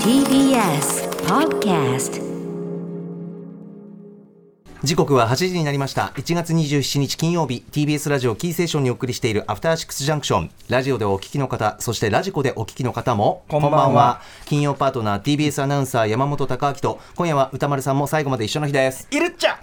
[0.00, 2.16] TBS Podcast
[4.84, 6.12] 時刻は8時になりました。
[6.16, 10.50] 1月27日金曜日 TBS ラジオキーセーションにお送りしているアフターシックスジャンクション。
[10.68, 14.20] ラジオでお聞きの方そしてラジコでお聞きの方もこんばんは。
[14.44, 19.08] 金曜パートナー TBS アナウンサー山本貴明と今夜は歌丸さんも最後まで一緒の日です。
[19.10, 19.56] いるっちゃ！
[19.56, 19.58] あ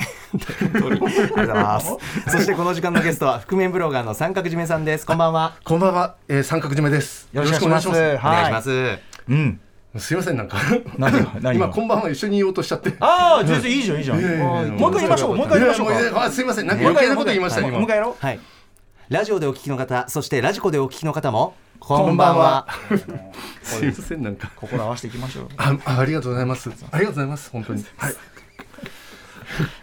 [0.74, 1.96] りがとうございます。
[2.28, 5.06] そしてこの時間のゲストは覆面ブロガーの三角締めさんです。
[5.06, 5.56] こんばんは。
[5.64, 7.30] こんばんは、えー、三角締めです。
[7.32, 8.00] よろしくお願いします。
[8.00, 9.60] お願いします、うん
[9.98, 10.58] すいません、なんか。
[11.54, 12.94] 今こんばんは一緒に言おうとしちゃって。
[13.00, 14.20] ああ全然いいじゃんいいじゃん。
[14.20, 16.18] もう一回言いましょうもう一回言いましょう。
[16.18, 17.78] あすいません、なんか余計なこと言いましたね、今。
[17.78, 18.40] もう一回やろはい。
[19.10, 22.68] ラジオでお聞きの方そしてラジコでお聞きの方もこんばんは。
[23.62, 24.50] すいません、なんか。
[24.56, 25.48] う心合わせていきましょう。
[25.58, 26.70] あ、あありがとうございます。
[26.70, 27.86] ありがとうございます、本当に。
[27.98, 28.18] はい、よ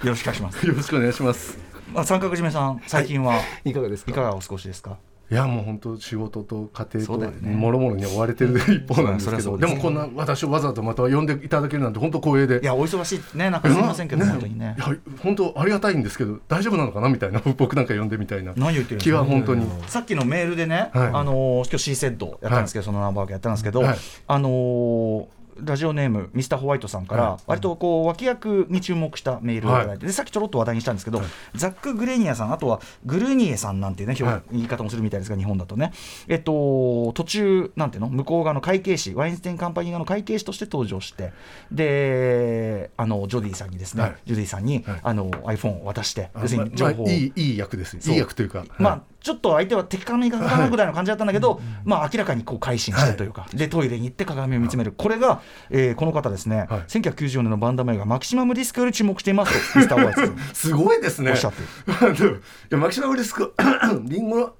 [0.06, 0.66] ろしくお願いします。
[0.66, 1.58] よろしくお願いします。
[1.92, 3.72] まあ三角締めさん最近はい。
[3.72, 4.96] かがですいかがお過ごしですか？
[5.30, 12.60] いや、もう本当仕事と家庭ともろもろに追われてる一方なんですけど、でもこんな私をわざわざまた呼んでいただけるなんて本当光栄で。
[12.60, 14.74] いやお忙しいねなんかすみませんけど本当にね。
[14.76, 19.66] いや本当ありがたいんですけど大丈夫なのかなみたいな僕なんか呼んでみたいな何言ってるんです気かは本当に。
[19.86, 21.06] さっきのメールでね、はい。
[21.12, 23.98] あのー今日 C セットやったんですけど、そのナンバーワークやったんですけど、はい。
[24.26, 25.26] あのー
[25.62, 27.40] ラジオネームミスターホワイトさんから、はい。
[27.46, 29.80] 割とこう脇役に注目したメールをい。
[29.80, 31.22] ただいて、でさっきちょろっと話題にしたんですけど、
[31.54, 34.16] ザック・グレニアさんあとはグルニエさんなんていうね、
[34.52, 35.92] 言い方もするみたいですが日本だとね。
[36.28, 38.08] えっと途中なんていうの？
[38.08, 41.32] 向こう側の会計士ワインステインカンパニー側の会計士として登場して
[41.70, 44.16] であのジョディさんにですね、はい。
[44.26, 45.00] ジョディさんに、はい。
[45.02, 56.80] あの iPhone を渡してあ要するに情報いいいい役ですそういい役というかまあはいちょっと相手は敵か味方かなぐらいの感じだったんだけど、まあ明らかにこう改心してというか、でトイレに行って鏡を見つめる、これが、えーこの方ですね、はい。
[56.88, 61.30] 1994年のバンダム映画マキシマムリスクより注目していますとミスター・ホワイトさんすごいですね。
[61.32, 62.26] おっしゃってい
[62.70, 63.54] やマキシマムリスク
[64.04, 64.54] リンゴの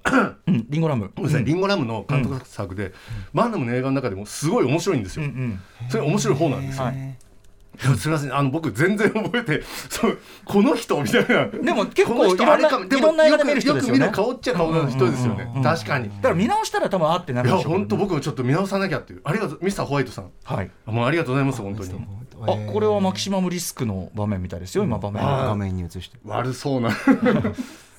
[0.47, 1.11] うん、リンゴラム。
[1.15, 2.93] ごめんリンゴラムの監督作で、
[3.33, 5.89] バンダムの映画の中でもすごい面白いんですよ、うんうん。
[5.89, 7.17] それ面白い方なんですよ、はい
[7.97, 8.35] すみません。
[8.35, 11.45] あの僕全然覚えてそうこの人みたいな。
[11.47, 14.05] でも結構いろんなあれかでもいろんな映画で見る人ですよね。
[14.05, 17.79] よく見る顔っちゃ顔の人ですよね、確かに、だから見直したら多分あってないるやでしょうけどね。
[17.79, 19.21] 本当僕もちょっと見直さなきゃっていう。
[19.23, 20.29] ありがとうミスターホワイトさん。
[20.43, 20.71] はい。
[20.85, 21.91] もうありがとうございます本当に。
[22.43, 25.23] あこれはマキシマムリスクの場面みたいですよ、今、場面。
[25.23, 26.17] 画面に映して。
[26.25, 26.89] 悪そうな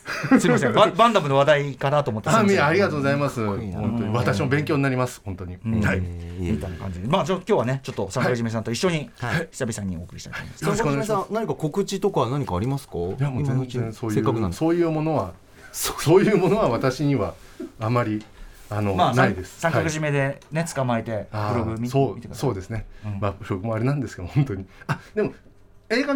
[0.41, 3.41] すみません、ババンダムの話題かなと思って、あありがとうございます。
[3.41, 3.81] いいな。
[3.81, 4.15] 本当に。
[4.15, 5.81] 私も勉強になります本当に、ん。
[5.85, 6.01] はい。
[6.01, 9.49] みたいな感じで、まあ、じゃあ今日はね、ちょっと三角締めさんと一緒に、はい。
[9.51, 10.65] 久々にお送りしたいと思います。
[10.65, 11.27] よろしくお願いします。
[11.27, 12.99] さん何か告知とか何かありますか？
[12.99, 14.55] いやもう全然そういせっかくなんで。
[14.55, 15.33] うそういうものは
[15.73, 16.23] そう。
[16.23, 17.35] いうものは私には
[17.79, 18.25] あまり
[18.71, 19.61] あの、まあ、ないです。
[19.61, 22.41] 三角はい締めでね、捕まえて、ブログ見そう見てください。
[22.49, 23.19] そうですね、うん。
[23.21, 24.67] まあブログもあれなんですけど本当に。
[24.87, 25.33] あでも
[25.91, 26.15] 映画、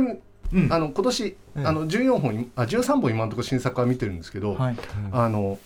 [0.53, 0.73] うん。
[0.73, 4.77] あの今年、うんあの14本いあ13本今のところ新作は見てるんですけど、はい。
[5.13, 5.59] あの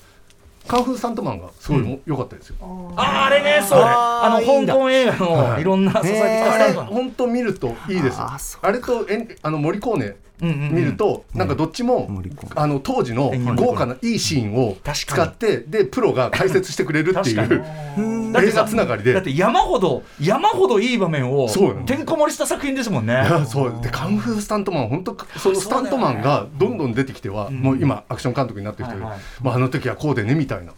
[0.69, 2.57] カンフースタントマンがすごいも良、かったですよ。
[2.97, 3.27] あー。
[3.27, 5.53] あれね、そう、あの香港映画はい。
[5.55, 8.19] のいろんな支えてきたあれ本当見るといいです
[8.61, 10.75] あれとえんあの森コーネうんうんうん。
[10.75, 12.09] 見ると、なんかどっちも、
[12.55, 14.97] あの当時の豪華ないいシーンを確かに。
[14.97, 17.65] 使ってでプロが解説してくれるっていう。
[17.97, 19.13] にだって映画つながりで。
[19.13, 21.49] だって山ほど山ほどいい場面を
[21.87, 23.13] てんこ盛りした作品ですもんね。
[23.13, 23.81] いやそう。
[23.83, 29.21] でカンフースタントマン本当そのスタントマンがどんどん出てきては、もう今アクション監督になってきてる、はいはい。
[29.43, 30.73] まあ、あの時はこうでねみたいな、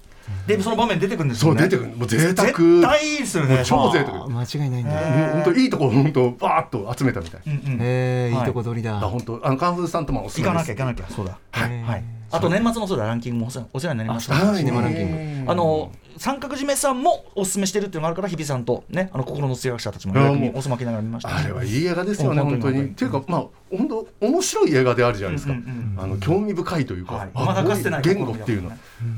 [0.47, 1.61] でその場面出てくるんですよね。
[1.61, 1.97] そう出てくる。
[1.97, 2.49] もう贅沢。
[2.49, 3.57] 絶対いいですよね。
[3.57, 4.25] もう超贅沢。
[4.25, 7.79] あ間違いないんだへもう本当いいところ本当バーッと集めたみたいな、うんうん。
[7.79, 7.87] はい。
[7.87, 8.97] へえいいとこ取りだ。
[8.97, 10.51] あ本当あのカンフースタントマンおすすめです。
[10.51, 11.15] 行かなきゃ行かなきゃ。
[11.15, 11.39] そうだ。
[11.51, 11.83] はい。
[11.83, 14.35] はいあと年末のそうだランキングもお世話になりました。
[14.35, 20.15] あの三角締めさんもおすすめしてるっていうのがあるから日比さんとねあの心の強い者たちも
[20.55, 21.37] おすまきながら見ました。
[21.37, 22.85] あれはいい映画ですよねうん本当に。
[22.85, 25.55] っていうかまあ本当面白い映画であるじゃないですか、
[25.99, 27.31] あの興味深いというか、はい。
[27.35, 28.73] あまだかつてない言語っていうの。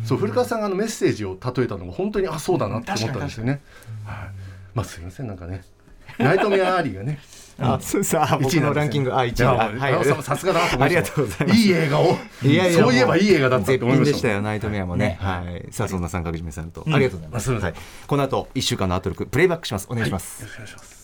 [0.05, 3.61] そう古川さんがあのメッセージを例えたのが本当にあそうだなって思ったんですよね、
[4.07, 4.31] はい、
[4.75, 5.63] まあすいませんなんかね。
[6.19, 7.19] ナイトメアアリーがね
[7.59, 9.15] あそうさあ僕一のランキング。
[9.15, 9.45] あ一位。
[9.45, 10.05] はい。
[10.05, 11.61] ささすがだなありがとうございます。
[11.61, 12.17] いい映画を。
[12.43, 15.73] いやいやそういえばいい映画だったって絶思いまし品でしたたよナイトメアもねねはい。
[15.73, 16.83] さあそんな三角締めさんと。
[16.87, 16.95] うん。
[16.95, 17.43] ありがとうございます。
[17.43, 17.73] あすいません。
[17.73, 17.81] はい。
[18.07, 19.87] この後一週間のアトロクプレイバックします。
[19.91, 20.43] お願いします。
[20.43, 20.95] よろしくお願いします。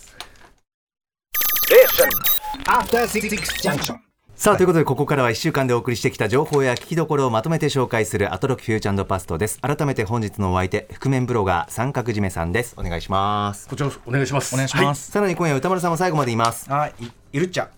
[2.67, 3.29] After Six
[3.63, 4.10] Junction.
[4.41, 9.61] さあということでここからは1週間でお送りしてきた情報や聞きどころをまとめて紹介するアトロックフューチャーパストです。
[9.61, 12.75] 改めて本日のお相手覆面ブロガー三角締めさんです。
[12.79, 13.69] お願いします。
[13.69, 14.55] こちらお願いします。
[14.55, 15.11] お願いします。
[15.11, 16.71] さらに今夜歌丸さんも最後までいます。
[16.71, 16.95] はい。
[17.05, 17.69] いいるっちゃ。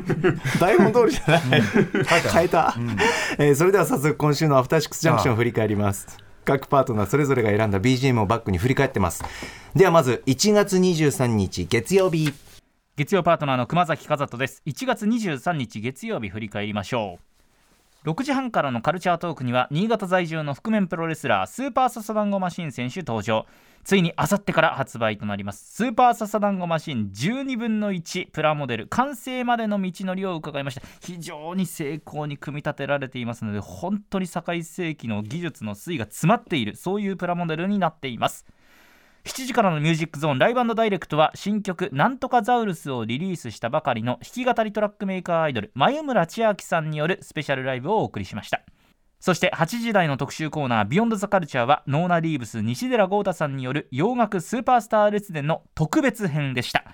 [0.58, 1.40] 台本通りじゃない。
[1.60, 2.74] 変えた、
[3.36, 6.16] えーそれでは早速今週のアフターシックスジャンクションを振り返ります。
[6.46, 9.22] 各パートナーそれぞれが選んだ BGM をバックに振り返ってます。
[9.76, 12.32] ではまず1月23日月曜日
[12.94, 14.62] 月曜パートナーの熊崎和人です。
[14.66, 17.18] 1月23日月曜日振り返りましょ
[18.04, 18.10] う。
[18.10, 23.46] 6時半からのカルチャートークには新潟在住の覆面プロレスラースーパーササダンゴマシン選手登場。
[23.82, 25.72] ついにあさってから発売となります。
[25.72, 30.82] スーパーササダンゴマシン12分の1プラモデル完成までの道のりを伺いました。
[31.00, 38.44] 非常に精巧に組み立てられていますので本当に堺世紀の技術の粋が詰まっているそういうプラモデルになっています。
[39.24, 48.62] 7時からのミュージックゾーンライブダイレクトは新曲「なんとかザウルス」をリリースしたばかりの弾き語りトラックメーカーアイドル眉村千秋さんによるスペシャルライブをお送りしました。
[49.20, 56.84] そして8時台の特集コーナー「Beyond the Culture」はノーナ・リーブス西寺郷太さんによる洋楽スーパースター列伝の特別編でした。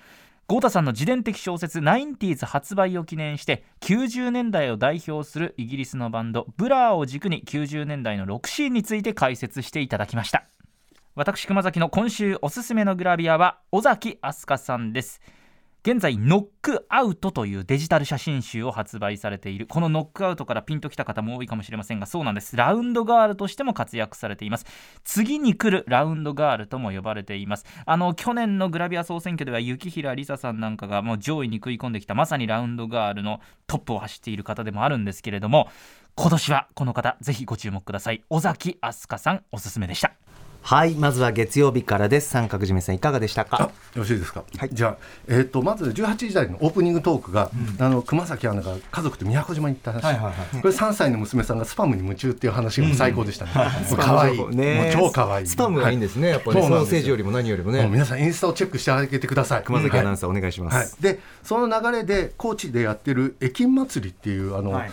[0.47, 10.45] 郷太さんの自伝的小説「ナインティーズ」発売を記念して90年代を代表するイギリスのバンドブラーを軸に90年代のロックシーンについて解説していただきました。
[11.15, 15.21] 私熊崎の今週おすすめのグラビアは尾崎飛鳥さんです。
[15.81, 19.65] 現在ノックアウトというデジタル写真集を発売されている。
[19.65, 22.55] このノックアウトからピンときた方も多いかもしれませんがそうなんです。
[22.55, 24.65] ラウンドガールとしても活躍されています。
[25.03, 27.65] 次に来るラウンドガールとも呼ばれています。
[27.85, 35.69] あの去年のグラビア総選挙では雪平梨沙さんなんかがもう上位に食い込んできたまさにラウンドガールのトップを走っている方でもあるんですけれども
[36.15, 38.23] 今年はこの方ぜひご注目ください。
[38.29, 40.13] 尾崎飛鳥さんおすすめでした。
[40.61, 42.29] はいまずは月曜日からです。
[42.29, 44.97] 三角締めさんいかがでしたあかよろしいですか、じゃあ、
[45.27, 50.19] えー、とまず18時台のオープニングトークが、あの熊崎アナが家族と宮古島に行った話、
[50.61, 54.55] これ3歳の娘さんがスパムに夢中っていう話がもう最高でしたね、もう可愛い。
[54.55, 54.93] ね。
[54.93, 55.47] もう超可愛い。
[55.47, 56.85] スパムがいいんですね、やっぱり、ね、そうなんですよ。
[56.85, 57.87] ソーセージよりも何よりももうね。
[57.87, 59.63] 皆さんインスタをチェックしてあげてください。
[59.63, 64.91] 熊崎アナウンサーお願いします、はい、でその流れで高知でやってる駅祭りっていうあの、はい。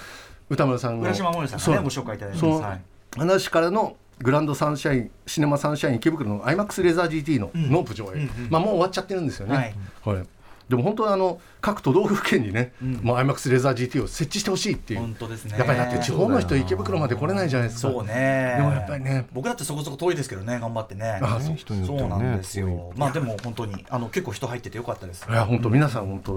[0.49, 2.63] 歌村さんの浦島森さんがねご紹介いただいてます。
[2.63, 2.81] はい。
[3.19, 9.75] 話からのグランドサンシャインシネマサンシャイン池袋の IMAX レーザー GT のノープ上映、まあもう終わっちゃってるんですよね、はい。
[10.03, 10.25] これ
[10.69, 15.57] でも本当はあの各都道府県にね、もう IMAX レーザー GT を設置してほしいっていう本当ですね。
[15.57, 17.93] やっぱりだって地方の人池袋まで来れないじゃないですか。
[17.93, 18.55] そうね。
[18.57, 19.27] でもやっぱりね。
[19.33, 21.21] 僕だってそこそこ遠いですけどね頑張ってね。
[21.23, 21.57] あそう。
[21.57, 22.15] 人によってはね。
[22.15, 25.27] そうなんです遠よまあでも本当にあの結構人入っててよかったです。
[25.31, 26.33] いや本当皆さん本当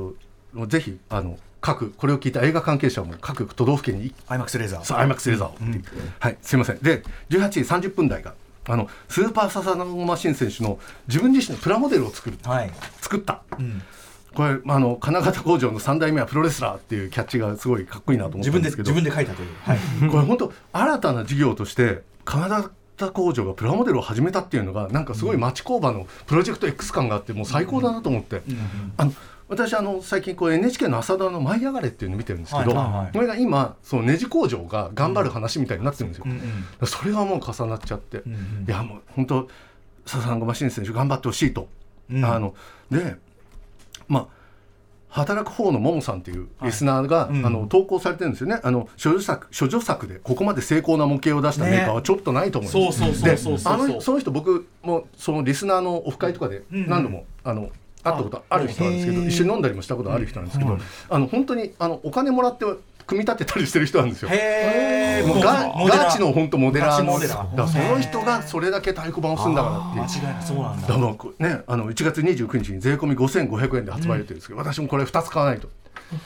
[0.54, 4.14] もうぜひあの各これを聞いた映画関係者も各都道府県に。
[4.28, 4.84] IMAX レーザー。
[4.84, 5.52] そう IMAX レーザーを。
[5.52, 5.56] う、
[6.20, 6.38] はい。
[6.42, 6.80] すいません。
[6.80, 8.34] で18時30分台が
[8.68, 12.72] あのスーパーササダンゴマシン選手の自分自身のプラモデルを作る、はい。
[13.02, 13.82] 作った、ん。
[14.34, 19.50] これあの金型工場の3代目はプロレスラーっていうキャッチがすごいかっこいいなと思った自分で自分で書いたという。
[19.64, 19.80] はい。
[20.10, 28.44] これ本当新たな事業として金型工場がプラモデルを始めたっていうのがなんかすごい町工場のプロジェクト X 感があってもう最高だなと思って、
[28.98, 29.14] あの
[29.50, 36.26] 私あの最近こう NHK の朝ドラの「舞い上がれ」っていうのを見てるんですけど、これが今そのネジ工場が頑張る話みたいになってるんですよ、
[36.86, 38.22] それがもう重なっちゃって、い
[38.68, 39.50] やもう本当
[40.06, 41.68] 笹さんごマシン選手頑張ってほしいと、
[42.12, 42.26] うん。
[42.26, 42.54] あの
[42.90, 43.16] で
[44.08, 44.40] まあ
[45.10, 47.46] 働く方のももさんっていうリスナーが、うん。
[47.46, 48.60] あの投稿されてるんですよね。
[48.64, 56.88] あの処女作処女作でここまで成功な模型を出したメーカーはちょっとないと思うんです、そうそうそうそうそうであのその人僕もそのリスナーのオフ会とかでうん。
[56.88, 57.70] 何度も、あの
[58.04, 60.78] 会ったことある人なんですけど一緒に飲んだりもしたことある人なんですけど、
[61.10, 62.66] あの本当にあのお金もらって
[63.06, 64.30] 組み立てたりしてる人なんですよ。
[64.30, 67.04] もうガガチの本当モデラー。
[67.04, 67.68] モデラー。
[67.68, 70.24] その人がそれだけ太鼓判を押すんだからっていう。
[70.24, 70.46] 間違いない。
[70.46, 70.88] そうなんだ。
[70.88, 70.98] だ
[71.58, 75.68] ね、あの1月29日に税込み5500円で発売予定ですけど、私もこれ2つ買わないと。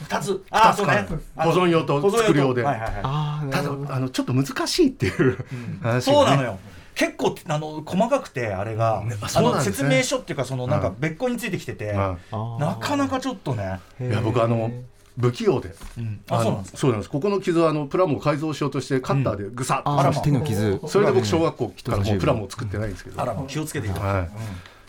[0.03, 0.43] 二つ？
[0.51, 1.05] あ2つ買わない。
[1.05, 2.11] と保存用と。
[2.11, 3.01] 作る用で、はいはいはい。
[3.03, 5.37] あただあのちょっと難しいっていう
[5.81, 6.01] 話がね。
[6.01, 6.59] そうなのよ
[6.95, 10.95] 結構あの細かくてあれが、ねあの説明書っていうかそのなんかうん。
[10.99, 12.17] 別個についてきてて、は
[12.59, 14.71] なかなかちょっとね、い、いや僕あの
[15.19, 16.21] 不器用で、うん。
[16.29, 17.09] ああそうなんですそうなんです。
[17.09, 20.79] ここの傷はあのプラモを改造しようとしてカッターでぐさっと、あ手の傷。
[20.87, 24.23] それで僕小学校からもうプラモを作ってないんですけど、あら気をつけていただはい。
[24.23, 24.31] いて、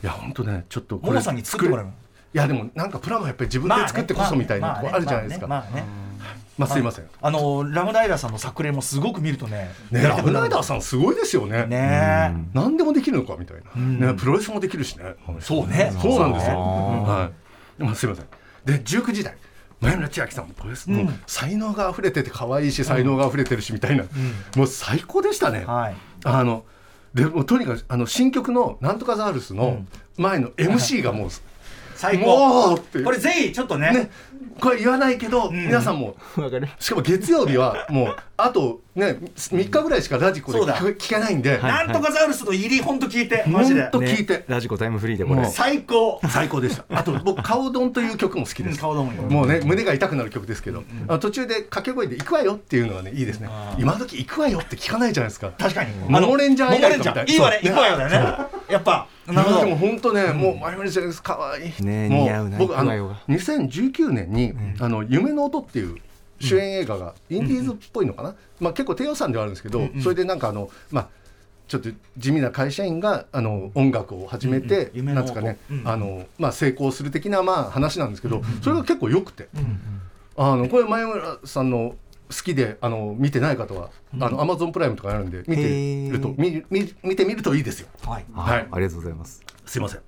[0.03, 1.91] いや本当ねちょっとこももさんに作ってもらうい
[2.33, 5.47] やでもなんかプラモやっぱり自分で作ってこそみたいなとこあるじゃないですか。
[5.47, 6.04] ままあねまあね
[6.61, 7.07] あすいません。
[7.21, 9.71] あのラムダイラーさんの作例もすごく見るとね。
[9.91, 11.67] ねラブライダーさんすごいですよね。
[11.67, 12.35] ね。
[12.55, 13.99] 何でもできるのかみたいな、ん。
[14.01, 15.15] ね、プロレスもできるしね。
[15.41, 15.93] そうね。
[16.01, 17.31] そうなんですよ、あは
[17.81, 17.83] い。
[17.83, 18.27] まあ、すいません。
[18.65, 19.37] で19時台。
[19.81, 24.05] 前村千秋さんもプロレス、もう才能が溢れてて可愛いし才能が溢れてるしみたいな、
[24.57, 25.95] もう最高でしたね、はい。
[26.25, 26.65] あの
[27.13, 29.85] でもうとにかくあの新曲の「なんとかザウルス」の
[30.17, 31.29] 前の MC がもう、
[32.11, 33.93] 最も高これぜひちょっとね。
[33.93, 34.11] ね。
[34.61, 36.17] これ言わないけど、皆さんも。
[36.37, 36.69] わかる。
[36.79, 43.45] しかも月曜日はもう あとね3日ぐらいしかラジコで聞けないんで、なんとかザウルスの入り本当聞いて。
[43.47, 43.89] マほんジで。
[43.91, 45.45] と聞いて、ラジコタイムフリーでこれ。
[45.47, 46.21] 最高。
[46.29, 46.85] 最高でした。
[46.91, 53.49] あと僕「顔ドン」という曲も好きです、顔どもよもうね胸が痛くなる曲ですけど、あの途中で掛け声で「行くわよ」っていうのはねいいですね。
[53.79, 55.51] 今時行くわよ」って聞かないじゃないですか。
[55.59, 55.91] 確かに。
[56.09, 57.25] モモレンジャー以来かみたい。
[57.29, 59.61] いいわね行くわよだよねやっぱなるほど。
[59.61, 61.83] でも本当ね、もうマイマリちゃんです可愛い。
[61.83, 65.97] ねも似合うな僕あの2019年に、あの夢の音っていう
[66.41, 71.09] 主演映画がインディーズっぽいのかな、まあ結構低予算ではあるんですけど、それでなんかあのまあ
[71.69, 71.89] ちょっと
[72.19, 75.15] 地味な会社員があの音楽を始めて、うんうん。
[75.15, 79.49] なんですかね、うんあのまあ、成功する的なまあ話なんですけど、それが結構良くて、
[80.37, 81.95] あのこれ前村さんの
[82.37, 86.97] 好きであの見てない方は、あのアマゾンプライムとかあるんで見てるとへー。
[87.03, 87.89] 見てみるといいですよ。
[88.05, 88.25] はい。
[88.35, 88.69] あはい。
[88.71, 89.43] ありがとうございます。
[89.67, 90.01] すいません。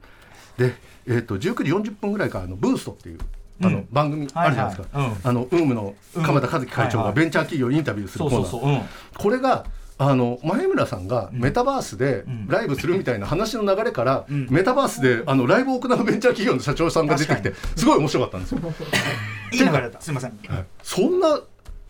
[0.59, 0.75] で、
[1.07, 3.19] えー、と19時40分ぐらいからあのブーストっていう
[3.63, 8.85] あの、番組あるじゃないですか、はいはいあのウームの鎌田和樹会長がベンチャー企業にインタビューするそコーナー、う
[9.17, 9.65] これが
[9.99, 18.61] あの前村さんがメタバースでライブするみたいな話の流れから、メタバースであのライブを行うベンチャー企業の社長さんが出てきてすごい面白かったんですよ。
[19.53, 19.67] いい流
[20.01, 20.39] すいません。
[20.49, 20.65] はい。
[20.83, 21.41] そんな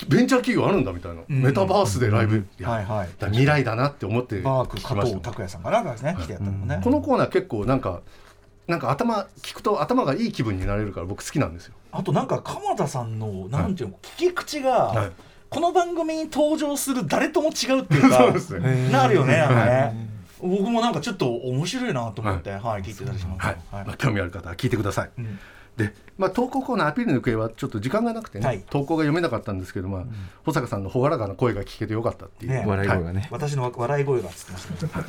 [0.05, 2.47] ベンチャー企業あるんだみたいな、メタバースでライブ。
[2.59, 3.09] や、はいはい。
[3.27, 8.03] 未来だなって思ってバーク加藤拓也さんかなですね来てやったのもねこのコーナー結構なんか
[8.67, 11.75] なんか頭聞くと頭がいい気分になれるから僕好きなんですよ。
[11.93, 15.13] あとなんか鎌田さんのなんていうの聞き口がはい。
[15.49, 18.91] この番組に登場する誰とも違うっていうか そうですね。
[18.91, 20.09] なるよねなんかね
[20.41, 22.83] 僕もなんかちょっと面白いなと思ってはい。
[22.83, 25.11] 聞いてたりしますはい、まあ、興味ある方は聞いてください。
[25.83, 28.65] んで、まあ、投稿コーナーアピールの行方はちょっと時間がなくてね、はい。
[28.71, 30.05] 投稿が読めなかったんですけど、まあ
[30.45, 32.65] 保坂さんの朗らかな声が聞けてよかったっていう、ね。
[32.67, 34.99] 笑い声がね、私の笑い声がつってました。
[34.99, 35.05] ね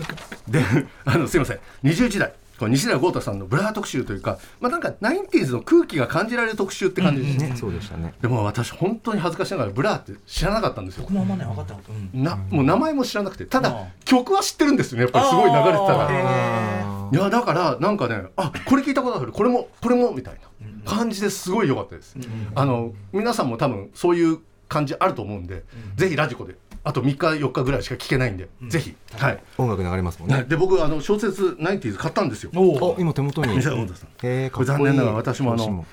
[0.47, 0.63] で
[1.05, 1.59] あのすいません。
[1.83, 8.13] 20時台この西寺郷太さんのブラー特集というか、まあ、なんか 90s の空気が感じられる特集って感じですね、ねそうでしたね。
[8.21, 11.03] でも私本当に恥ずかしながらブラーって知らなかったんですよ。
[11.03, 12.23] 僕もあんまね分かったうん。
[12.23, 13.45] なもう名前も知らなくて。
[13.45, 13.87] ただうん。
[14.05, 15.03] 曲は知ってるんですよね。
[15.03, 19.31] やっぱりすごい流れてたからへいやだからなんかねあこれ聞いたことある。
[19.31, 20.41] これもこれもみたいな
[20.85, 22.15] 感じですごい良かったです、
[22.55, 25.63] あの皆さんも多分そういう感じあると思うんで、
[25.95, 26.55] ぜひラジコで
[26.87, 28.95] あと3日4日ぐらいしか聞けないんで、ぜひ。
[29.17, 30.45] はい、音楽流れますもんね。
[30.47, 32.51] で僕あの小説「ナインティーズ買ったんですよ。
[32.97, 33.57] 今手元に。
[34.23, 35.85] えー、残念ながら私もあ表の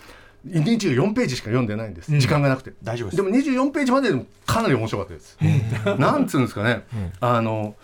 [0.52, 2.20] 紙24ページしか読んでないんです、うん。
[2.20, 2.74] 時間がなくて。
[2.84, 3.16] 大丈夫です。
[3.16, 5.36] でも24ページまででもかなり面白かったです。
[5.98, 6.84] なんつうんですかね。
[7.20, 7.74] あの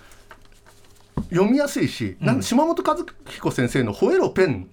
[1.31, 4.69] 読みやすいし、なん島本和彦先生の「吠えろペン」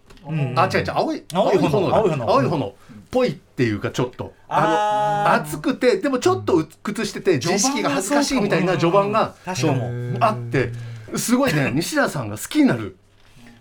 [0.55, 1.89] あ違う違う青い青い炎。
[1.89, 1.95] だ。
[1.97, 2.29] 青い炎。
[2.29, 2.67] 青い炎。
[2.67, 2.73] っ
[3.09, 4.33] ぽいっていうかちょっと。
[4.49, 10.17] あの熱くてでもちょっと鬱屈してて自意識が恥ずかしいみたいな序盤が確かもそう。
[10.21, 10.71] あって
[11.15, 12.97] すごいね 西田さんが好きになる。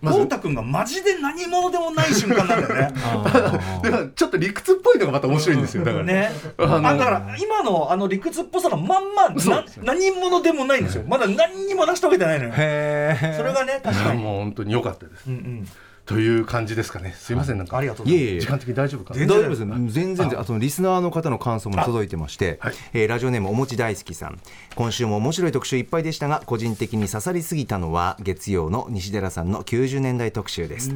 [0.02, 2.92] 豪太君がマジで何者でもない瞬間なんだよね。
[3.82, 6.30] だからちょっと理屈っぽいのがまた面白いんですよだからね。
[6.58, 11.04] あのあだから今のあの理屈っぽさのまんまな何者でもないんですよ。
[11.08, 12.52] まだ何にも成し遂げてないのよ。
[12.56, 14.22] へそれがね確かに。
[14.22, 15.22] もう本当に良かったです。
[15.26, 15.68] うんうん
[16.06, 17.14] という感じですかね。
[17.18, 17.76] すいませんなんか。
[17.76, 18.24] ありがとうございます。
[18.24, 18.40] いえいえ。
[18.40, 19.20] 時間的に大丈夫かな。
[19.20, 19.58] 大丈夫です。
[19.58, 22.74] 全然全然あとリスナーの方の感想も届いてまして、はい。
[22.92, 24.38] えーラジオネームおもち大好きさん。
[24.76, 30.94] 今週も面白い特集いっぱいでしたが個人的に刺さりすぎたのは月曜の西寺さんの90年代特集です、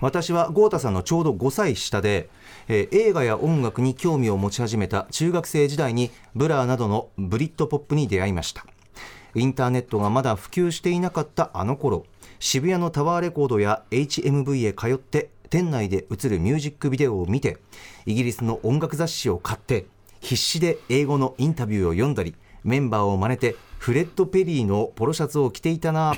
[0.00, 2.28] 私は郷太さんのちょうど5歳下で、
[2.68, 8.66] えー映画や音楽に興味を持ち始めた中学生時代にブラーなどのブリットポップに出会いました。
[9.34, 12.04] インターネットがまだ普及していなかったあの頃
[12.42, 17.58] 渋谷のタワーレコードや HMV へ通って店内で映るミュージックビデオを見て
[18.04, 19.86] イギリスの音楽雑誌を買って
[20.18, 22.34] 必死で英語のインタビューを読んだり
[22.64, 26.14] メンバーを真似てフレッド・ペリーのポロシャツを着ていたな、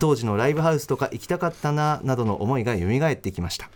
[0.00, 3.70] 当時のライブハウスとか行きたかったななどの思いが蘇ってきました。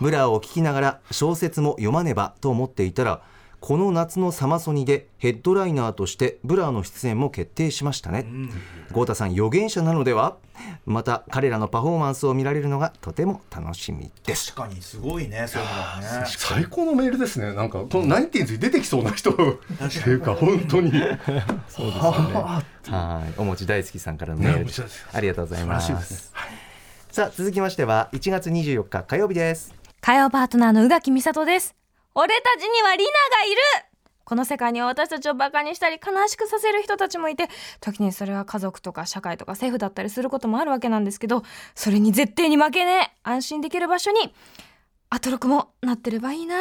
[0.00, 3.20] ブラーを聞きながら小説も読まねばと思っていたら
[3.60, 8.26] この夏のサマソニでヘッドライナーとしてブラーの出演も決定しましたね。
[8.90, 10.36] 郷太さん予言者なのでは？
[10.86, 14.54] また彼らのパフォーマンスを見られるのがとても楽しみです。
[14.54, 16.26] 確かにすごいねそういうのがね。
[16.26, 17.52] 最高のメールですね。
[17.52, 20.90] なんかこのナインティーズに出てきそうな 人っていうか本当に。
[20.90, 21.12] そうで
[21.68, 21.92] すね。
[22.88, 23.34] はい。
[23.36, 24.64] おもち大好きさんからのメール。
[24.64, 24.72] ね
[25.12, 25.92] ありがとうございます。
[25.92, 26.40] ですね。
[27.12, 29.74] さあ続きましては1月24日火曜日です。
[30.00, 31.79] 火曜パートナーの宇垣美里です
[32.14, 33.90] 俺たちにはリナがいる。
[34.24, 37.48] この世界には私たちをバカにしたり悲しくさせる人たちもいて
[37.80, 41.42] 時にそれは家族とか社会とか政府だったりすることもあるわけなんですけど
[41.74, 43.18] それに絶対に負けねえ。
[43.24, 44.32] 安心できる場所に
[45.08, 46.56] アトロクもなってればいいな。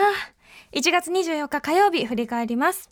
[0.73, 2.89] 1月24日火曜日振り返ります。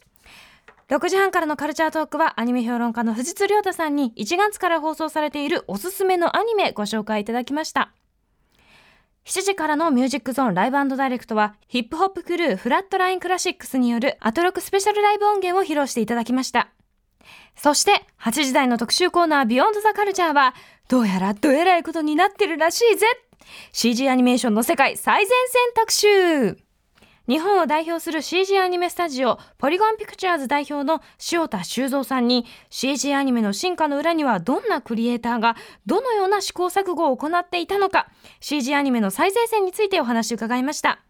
[0.90, 7.92] 6時半からのカルチャートークはアニメ評論家の藤津亮太さんに1月から放送されているおすすめのアニメご紹介いただきました。
[9.28, 16.70] 7時からのミュージックゾーンライブダイレクトはヒップホップクルーフラットラインクラシックスによるアトロックスペシャルライブ音源を披露していただきました。
[17.58, 20.56] そして8時台の特集コーナービヨンドザカルチャーは
[20.88, 23.06] どうやらどえらいことになってるらしいぜ
[23.74, 25.36] CG アニメーションの世界最前線
[25.76, 26.67] 特集
[27.28, 38.08] 日本を代表する CG アニメスタジオポリゴンピクチャーズ代表の塩田修造さんに CG アニメの進化の裏にはどんなクリエイターがどのような試行錯誤を行っていたのか
[38.40, 41.02] CG アニメの最前線についてお話を伺いました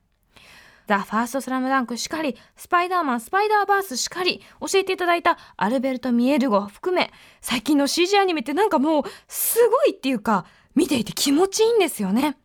[0.87, 10.45] ザ・ファーストスラムダンクしかり、スパイダーマン、スパイダーバースしかり、教えていただいたアルベルト・ミエルゴ含め、最近の CG アニメってなんかもう、すごいっていうか、
[10.75, 12.37] 見ていて気持ちいいんですよね。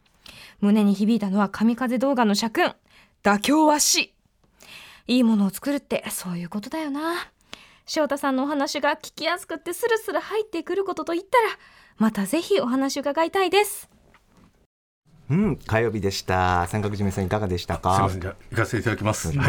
[0.61, 2.75] 胸に響いたのは神風動画の社訓。
[3.23, 4.15] 妥協はし。
[5.07, 7.15] いいものを作るってそういうことだよな。
[7.87, 11.49] 翔太さんのお話が聞きやすくってスルスル入ってくることといったら、
[11.99, 13.92] またぜひお話伺いたいです。
[15.33, 16.67] うん火曜日でした。
[16.67, 18.21] 三角締めさんいかがでしたすみかません。
[18.21, 19.33] じゃあ行かせていただきます。
[19.33, 19.49] はい。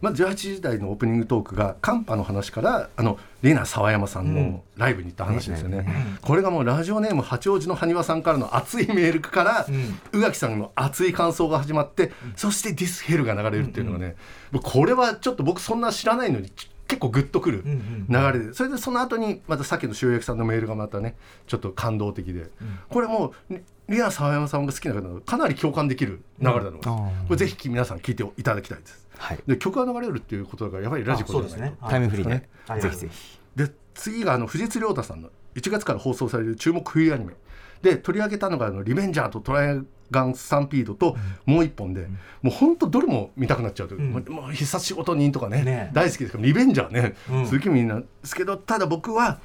[0.00, 5.86] まあ18時台のオープニングトークが寒波の話からあのリナ沢山さんのライブに行った話ですよね。
[6.22, 9.66] これがもうラジオネーム八王子の埴輪さんからの熱いメールから、
[10.12, 14.16] 宇垣さんの熱い感想が始まって、そしてディスヘルが流れるっていうのがね、
[14.50, 16.50] もうこれはちょっと僕そんな知らないのに。
[16.88, 21.16] 結構グッとくる流れで、それでその後にまたさっきの塩焼さんのメールがまたね
[21.46, 22.48] ちょっと感動的で、
[22.88, 23.54] これもう
[23.88, 27.26] リリナ沢山さんが好きな方はかなり共感できる流れだと思います、うん。
[27.26, 29.08] これぜひ皆さん聞いていただきたいです。
[29.16, 29.38] はい。
[29.46, 31.76] で曲が流れるっていうことだからやはりラジコじゃないと、ね。
[31.88, 32.80] タイムフリーではい。
[32.80, 33.38] ぜひぜひ。
[33.56, 37.34] で次があの藤津亮太さんの1月から放送される注目冬アニメ。
[37.82, 39.80] で取り上げたのがあの「リベンジャー」と「トライ
[40.10, 41.16] ガンスタンピード」と
[41.46, 42.08] もう一本で、
[42.42, 47.46] もう本当どれも見たくなっちゃうという、もうもう必殺仕事人とかねね大好きですからリベンジャーね、うん。
[47.46, 49.38] 鈴木みんなですけどただ僕は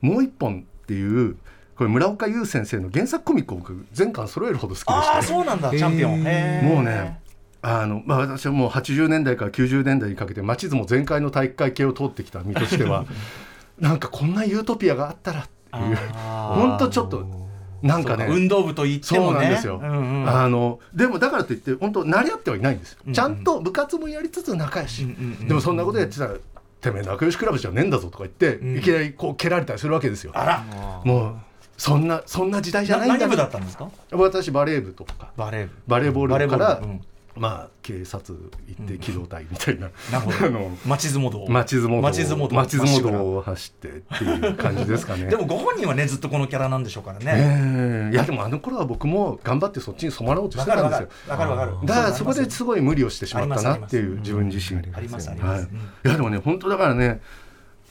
[0.00, 1.36] もう一本っていう
[1.76, 6.22] これ村岡優先生の原作コミックを僕全巻揃えるほど好きでああしてそうなんだチャンピオン。
[6.74, 7.20] もうね
[7.66, 13.06] あのまあ、私はもう80年代から90年代にかけて町相撲全開の体育会系を通ってきた身としては
[13.80, 15.96] なんかこんなユートピアがあったらっていう。
[16.14, 17.44] 本当ちょっと
[17.82, 18.26] なんかね。
[18.28, 19.38] 運動部と言ってそもね。
[19.38, 20.28] うなんですよ、うんうん。
[20.28, 25.48] あのでもだからといって本当慣れ合ってはいないんですよ、うんちゃんと部活もやりつつ仲良し、うんうんうん。
[25.48, 26.34] でもそんなことやってたら
[26.80, 28.78] てめえ仲良しクラブじゃねえんだぞとか言って、うん。
[28.78, 30.32] いきなりこう蹴られたりするわけですよ。
[30.34, 30.64] あら。
[31.04, 31.36] もう
[31.76, 33.90] そんなそんな時代じゃないんだ何部だったんですか？
[34.12, 35.32] 私バレー部とか。
[35.36, 35.72] バレー部。
[35.86, 37.04] バレーボール部からバレーボール部。
[37.36, 38.38] まあ警察
[38.68, 40.38] 行って機動隊みたいな、なるほど。
[40.46, 41.46] あの町相撲道。
[41.48, 42.02] 町相撲道。
[42.02, 43.36] 町相撲道。
[43.38, 45.26] を走ってっていう感じですかね。
[45.30, 47.24] でもご本人はねずっとこのキャラなんでしょうからね。
[47.26, 48.14] ええ。
[48.14, 51.08] いやでもあの頃は僕も頑張ってそっちに染まろうとしてたんですよ。
[51.26, 51.72] るわかるわかる。
[51.84, 55.66] だからそこですごい無理をしてしまったなっていう自分自身ありますありはい、い
[56.04, 57.20] やでもね本当だからね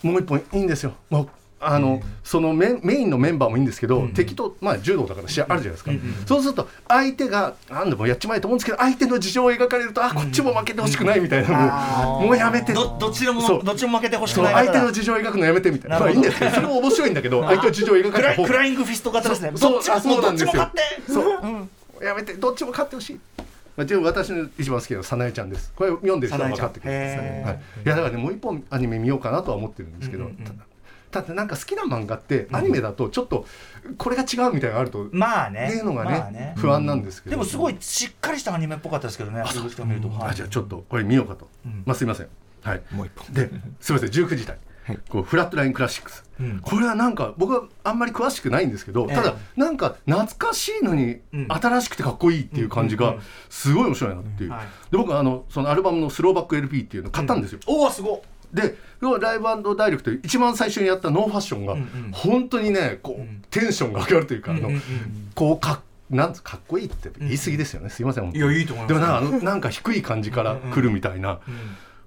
[0.04, 0.94] もう一本いいんですよ。
[1.10, 1.30] もう
[1.66, 5.92] あの、そのメメインのメンバーもいいんですけど、敵と、まあ、柔道だから試合あるじゃないですか、
[6.26, 12.74] そうすると相手が何でもやっちまえと思うんですけど相手の事情を描かれるとあこっちも負けてほしくないみたいな、もうもうやめて。
[12.74, 16.00] どどっちでもどっちも負けてほしくない相手の事情を描くのやめてみたいな。
[16.00, 19.52] まあいいんですけどそれも面白いんだけど相手の事情を描かクライれた方がクライングフィスト型ですね。
[19.56, 20.52] そうどっちもあそうなんですよ。
[20.52, 21.12] どっちも勝って。
[21.12, 23.20] そう、やめてどっちも勝ってほしい。
[23.76, 25.74] まあ、でも私の一番好きなのは早苗ちゃんです。
[25.76, 27.46] これ読んでる人は分かってくれます、早苗ちゃん。
[27.46, 27.56] はい。
[27.86, 30.44] いやだからねもう一本アニメ見ようかなとは思ってるんですけど、うんうんうん。
[30.46, 30.54] た
[31.22, 33.46] だただなんか好きな漫画ってアニメだとちょっと
[33.98, 35.68] これが違うみたいなのがあると、まあね。
[35.68, 36.54] っていうのがね,、まあね。
[36.58, 37.32] 不安なんですけど。
[37.32, 39.70] でもすごいしっかりしたアニメっぽかったですけどねそう。
[39.70, 40.10] して見ると。
[40.10, 40.30] はい。
[40.32, 41.50] あじゃあちょっとこれ見ようかと。
[41.66, 41.84] うん。
[41.86, 42.28] まあすいません。
[42.62, 42.82] はい。
[42.92, 43.34] もう一本。
[43.34, 43.50] で
[43.80, 44.10] すいません。
[44.10, 44.58] 19時台。
[44.86, 45.00] はい。
[45.10, 46.60] こうフラットラインクラシックス、うん。
[46.60, 49.16] これはなんか僕はあんまり詳しくないんですけど、ええ。
[49.16, 51.48] ただなんか懐かしいのにうん。
[51.50, 53.24] 新しくてかっこいいっていう感じがうんうんうん。
[53.50, 54.62] すごい面白いなっていう、はい。
[54.92, 58.22] で僕はあのそのアルバムのスローバック LP っていうのを買ったんですよ、おおすごっ
[58.54, 63.44] で要はライブダイレクトで一番最初にやったノーファッションがうんうん本当にねこう、ん。
[63.50, 64.82] テンションが上がるというか、あのうんうんうん
[65.36, 71.40] こうかなんつかっこいいって言い過ぎですよね、すいませんいやいいと思いますでもなんかあのなんか低い感じから来るみたいな、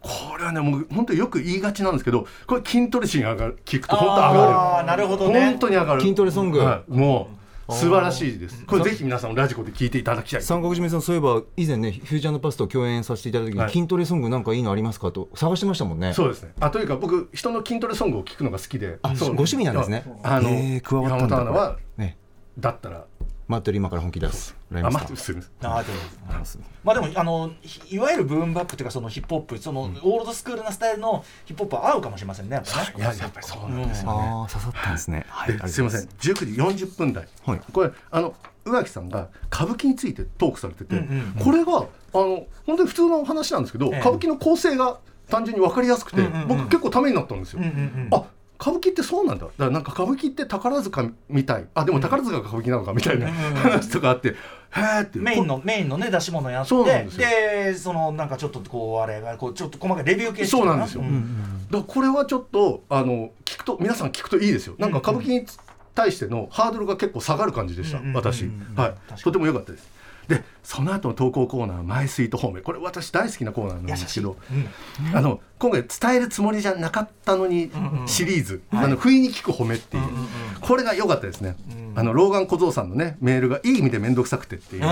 [0.00, 4.38] これはねもう本当によく言いがちなんですけどこれ筋トレ心上がる聞くと本当上がる。
[4.54, 5.40] あーなるほどね。
[5.46, 6.00] 本当に上がる。
[6.00, 6.58] 筋トレソング。
[6.58, 7.35] はい、もう
[7.68, 8.64] 素晴らしいです。
[8.66, 10.42] これぜひ皆さんラジコで聞いていただきたい。
[10.42, 22.16] 三角締めさんそういえば以前ねフューチャーパスと共演させていただいた時に、はい筋トレソングなんかいいのありますかと探してましたもんねそうですねあというか僕人の筋トレソングを聞くのが好きでそうあご趣味なんですねあの、へー加わったんだ山本アナはね
[22.58, 23.06] だったら
[23.48, 24.56] 待ってる今から本気出す。
[24.70, 25.34] ライあムスター。
[25.36, 26.64] 待っまあーでも。
[26.82, 32.94] まあでもあのひいわゆるブームバックっていうかそのヒップホップそのオールドスクールなスタイルのヒップホップは合うかもしれませんねやっぱね。
[32.96, 35.24] いややっぱりそうなんですよ、ああ刺さったんですね。
[35.28, 35.80] はいです。
[35.80, 36.08] いません。
[36.08, 37.60] 19時40分台、はい。
[37.72, 41.44] これあの宇垣さんが歌舞伎についてトークされてて、うんうんうん。
[41.44, 44.00] これがあの本当に普通のお話なんですけど、ええ。
[44.00, 46.48] 歌舞伎の構成が単純に分かりやすくて、うんうんうん。
[46.48, 47.60] 僕結構ためになったんですよ。
[47.60, 48.08] うんうんうん。
[48.12, 48.24] あ
[48.58, 49.46] 歌舞伎ってそうなんだ。
[49.46, 51.66] だからなんか歌舞伎って宝塚みたい。
[51.74, 54.34] あでも宝塚が歌舞伎なのかみたいな話とかあって、へ
[55.00, 55.18] えって。
[55.18, 61.02] メインのメインのね出し物やってそうなんででそのなんかちょっとこうあれがこうちょっと細かいレビュー形式そうなんですよ。
[61.02, 64.74] うだからこれはちょっとあの聞くと皆さん聞くといいですよ。
[64.78, 65.46] なんか歌舞伎に
[65.94, 68.74] 対してのハードルが結構下がる感じでした、うんうん私、うん。
[68.76, 69.22] はい。
[69.22, 69.88] とても良かったです。
[70.28, 74.36] でその後の投稿コーナー「マイスイートホーム」これ私大好きなコーナーなんですけど、
[75.14, 77.70] あの今回伝えるつもりじゃなかったのに
[78.06, 80.02] シリーズ「あの不意に聞く褒め」っていう、
[80.60, 81.54] これが良かったですね、
[81.94, 84.88] あのローガン小僧さんのねメールがいい意味で面倒くさくてっていう、ね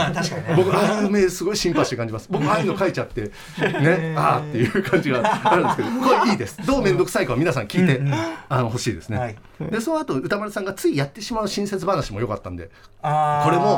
[0.56, 2.28] 僕ああいうメールすごいシンパシー感じます。
[2.30, 5.88] 僕ああいうの書いちゃってねああっていう感じがあるんですけど。
[6.00, 6.64] これいいです。
[6.64, 8.00] どう面倒くさいかは皆さん聞いて、
[8.48, 9.36] あの欲しいですね、はい。
[9.70, 12.70] でその後歌丸さんがついやってしまう親切話も良かったんで。
[13.02, 13.76] これも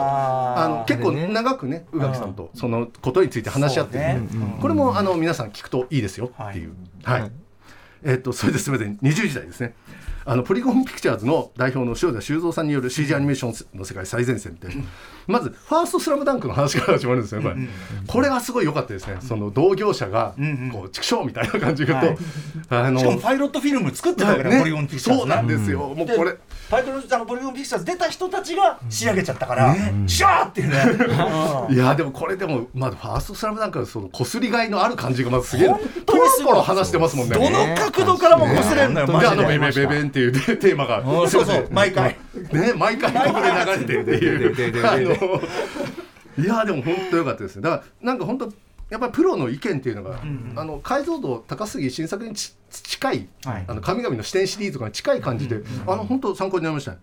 [0.56, 4.20] あの結構長くね宇垣さんとそのことについて話し合ってね。
[4.61, 6.72] これもあの皆さん聞くといいですよっていう。
[7.03, 7.31] はい、
[8.05, 9.75] えっとそれですみません20時代ですね。
[10.25, 14.68] あのポリゴンピクチャーズの代表の塩田修造さんによる CG アニメーションの世界最前線って
[15.26, 17.56] まずファーストスラムダンクの話から始まるんですよこれ
[18.06, 19.18] これがすごい良かったですね。
[19.20, 20.34] その同業者が
[20.72, 22.16] こう畜生みたいな感じで言う
[22.68, 24.58] とあのしかもパイロットフィルム作ってたわけだ、ね。
[24.60, 25.80] ポリゴンピクチャーズそうなんですよ。
[25.94, 26.32] もうこれ。
[26.32, 30.76] でパイロットあのポリゴンピクチャーズ出た人たちが仕上げちゃったから、シャーっていうね、
[31.70, 37.36] いやでもこれでもまずファーストスラムダンクはその擦りがいのある感じがまずすげえ本ポロポロ話してますもんね。
[37.36, 39.36] どの角度からも擦れんのよ、マジで。
[39.36, 41.00] であのベベベベンっていうねテーマが。
[41.00, 41.30] うん。
[41.30, 41.68] そうそう。
[41.70, 42.16] 毎回
[42.52, 44.70] ね毎回ここで流れてっていう。
[46.38, 47.62] いやでも本当良かったですね。
[47.62, 48.52] だからなんか本当
[48.90, 50.20] やっぱりプロの意見っていうのが、
[50.54, 53.64] あの解像度高すぎ新作にち近い、はい。
[53.66, 56.98] あの神々の視点シリーズとかに近い感じで、あの本当参考になりましたね、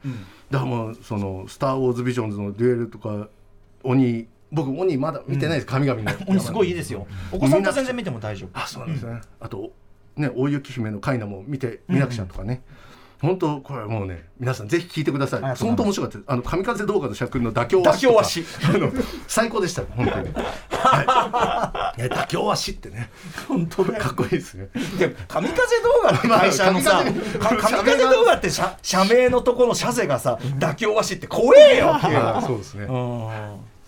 [0.50, 3.28] だからもうその「スター・ウォーズ・ビジョンズ」のデュエルとか
[3.84, 6.12] 鬼僕鬼まだ見てないです、神々の。
[6.28, 7.06] 鬼すごいいいですよ。
[7.32, 8.50] お子さんと全然見ても大丈夫。
[8.58, 9.74] あそうなんですね、あと
[10.16, 12.62] ね大雪姫のカイナも見て見なくちゃとかね、
[13.24, 15.56] 本当これはもうね皆さんぜひ聞いてください。
[15.56, 16.18] 本当面白かった。
[16.18, 18.92] ですあの神風動画の尺の妥協妥協足あの
[19.28, 19.84] 最高でした。
[19.84, 20.28] 本当に、
[20.70, 23.10] はい、 ね妥協足ってね。
[23.48, 24.68] 本当かっこいいですね。
[25.00, 31.96] で神風動画の会社のさ神風神風動画って社社名のとこの社税がさ妥協足って怖えよ。
[31.98, 32.84] っていうあそうですね。
[32.84, 33.30] うん。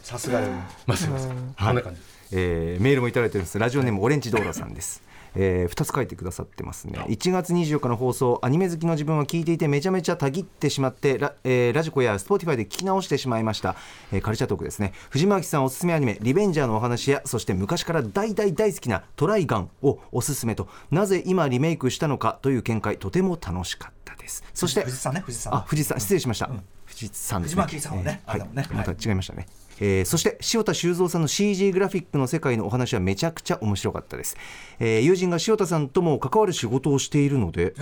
[0.01, 0.47] さすがよ
[0.87, 1.31] まあすいません。
[1.59, 2.01] こんな感じ。
[2.31, 3.59] えーメールもいただいてるんです。
[3.59, 5.04] ラジオネームオレンジドーラさんです
[5.35, 6.99] えー、2つ書いてくださってますね。
[7.07, 13.75] 1月24日の放送アニメ好きの自分は聞いていてめちゃめちゃたぎってしまってラ,、えーラジコやスポティファイで聞き直してしまいました、
[14.11, 14.93] えーカルチャートークですね。
[15.09, 24.43] 藤津さんおすすめアニメ「リベンジャー」のお話やそして昔から大大大好きな「トライガン」をおすすめとなぜ今リメイクしたのかという見解とても楽しかったです。
[24.53, 25.55] そして藤津さんね藤津さん。
[25.55, 26.49] あ藤津さん失礼しました、
[26.85, 27.63] 藤津さんですね。
[27.63, 28.49] 藤巻さんはねえーはい。
[28.73, 29.47] また違いましたね、
[29.79, 34.37] えーそして塩田周三さんの CG グラフィックの世界のお話はめちゃくちゃ面白かったです、
[34.79, 37.73] えー友人が塩田さんとも関わる仕事をしているので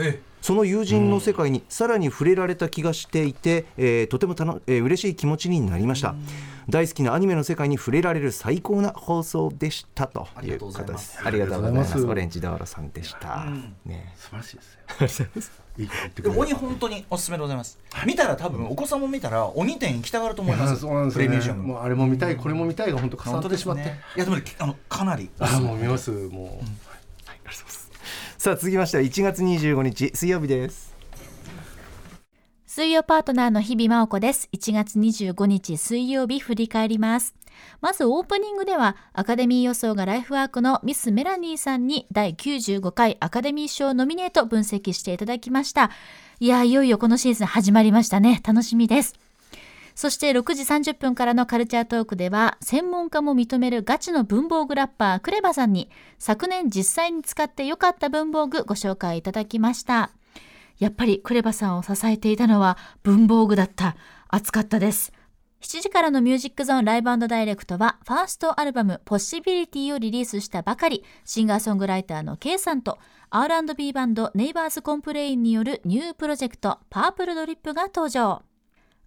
[0.41, 6.15] その友人の世界にさらに触れられた気がしていて、えーとてもたの、えー嬉しい気持ちになりました。
[6.69, 11.19] 大好きなアニメの世界に触れられる最高な放送でしたということです。
[11.23, 12.06] ありがとうございます。
[12.06, 13.45] オレンジダーラさんでした、
[13.86, 14.13] ね。
[14.17, 14.62] 素晴らしいで
[15.12, 15.56] すね
[16.36, 17.79] 鬼本当におすすめでございます。
[18.05, 21.27] 見たら多分お子さんも見たら鬼店行きたがると思いますそうなんですよね。
[21.27, 21.63] プレミアジアム。
[21.63, 23.83] もうあれも見たいこれも見たいが本当重なってしまって、
[24.15, 26.65] いやでもねあのかなりあもう見ますもう、
[28.38, 30.93] さあ続きましては1月25日水曜日です。
[32.67, 34.49] 水曜パートナーの日々真央子です。
[34.51, 37.36] 1月25日水曜日振り返ります。
[37.81, 45.91] まずオープニングではアカデミー予想がライフワークのミス・メラニーさんに第95回アカデミー賞ノミネート分析していただきました。
[46.39, 48.41] いや、いよいよこのシーズン始まりましたね。
[48.45, 49.15] 楽しみです。
[49.95, 60.09] そして6時30分からのカルチャートークでは専門家も認めるガチの文房具ラッパー KREVA さんに昨年実際に使って良かった文房具ご紹介いただきました。
[60.79, 63.95] やっぱり KREVA さんを支えていたのは文房具だった。
[64.29, 65.13] 熱かったです。
[65.63, 72.99] 7時からのミュージックゾーン Live & Direct はファーストアルバム Possibility をリリースしたばかりシンガーソングライターの K さんと
[73.30, 78.41] R&B バンド Neighbors Complain によるニュープロジェクト Purple Drip が登場。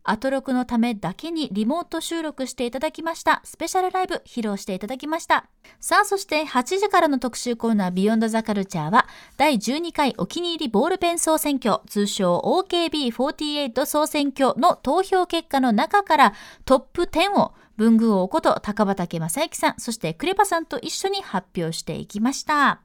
[0.07, 5.47] アトロクのためだけにリモート収録していただきましたスペシャルライブ披露していただきました。
[5.81, 16.33] さあそして8時からの特集コーナービヨンドザカルチャーは第12回お気に入りボールペン総選挙通称 OKB48 総選挙の投票結果の中から
[16.65, 22.81] トップ10を文具王こと高畑正幸さんそしてクレバさんと一緒に発表していきました。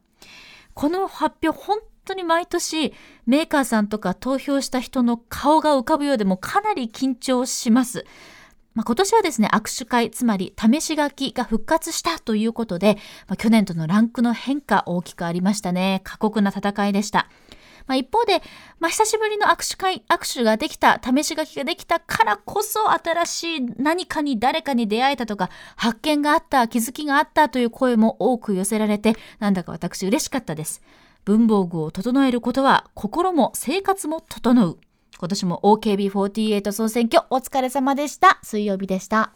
[0.73, 1.79] この発表本
[2.11, 2.93] 当に毎年
[3.25, 8.05] メーカーさんとか投票した人の顔が浮かぶようでもかなり緊張します。
[8.73, 12.95] まあ、今年はですね、握手会、つまり試し書きが復活したということで、
[13.27, 15.99] まあ、去年とのランクの変化大きくありましたね。
[16.05, 17.27] 過酷な戦いでした。
[17.87, 18.41] まあ、一方で、
[18.79, 30.81] まあ、久しぶりの握手会、握手ができた、試し書きができたからこそ新しい何かに誰かに出会えたとか、発見があった、気づきがあったという声も多く寄せられて、なんだか私嬉しかったです。
[31.23, 34.79] 文房具を整えることは心も生活も整う。
[35.19, 38.39] 今年も OKB48 総選挙お疲れ様でした。
[38.41, 39.31] 水曜日でした。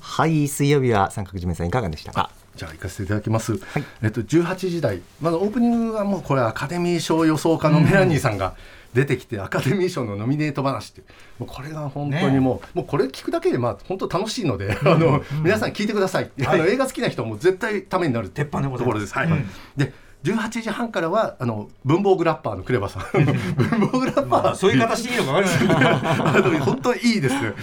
[0.00, 2.30] はい水曜日は三角締めさんいかがでしたか？
[2.56, 3.60] じゃあ行かせていただきます、
[4.02, 8.56] えっと、18時台、まあ、オープニングはもうこれアカデミー賞予想家のメラニーさんが
[8.94, 11.00] 出てきて、アカデミー賞のノミネート話って。
[11.00, 11.06] いう
[11.40, 18.84] もうこれが本当にもう,、もうこれ聞くだけでまあ本当楽しいので、あの皆さん聞いてください、あの映画好きな人はもう絶対ためになる鉄板でございます。
[18.84, 19.14] ところです。
[19.14, 19.28] はい。
[19.76, 19.92] で
[20.24, 23.02] 18時半からはあの文房具ラッパーのクレバさん。
[23.56, 27.34] 文房具ラッパー、そういう形でいいのか分かりませんあの本当にいいです。
[27.40, 27.54] ね。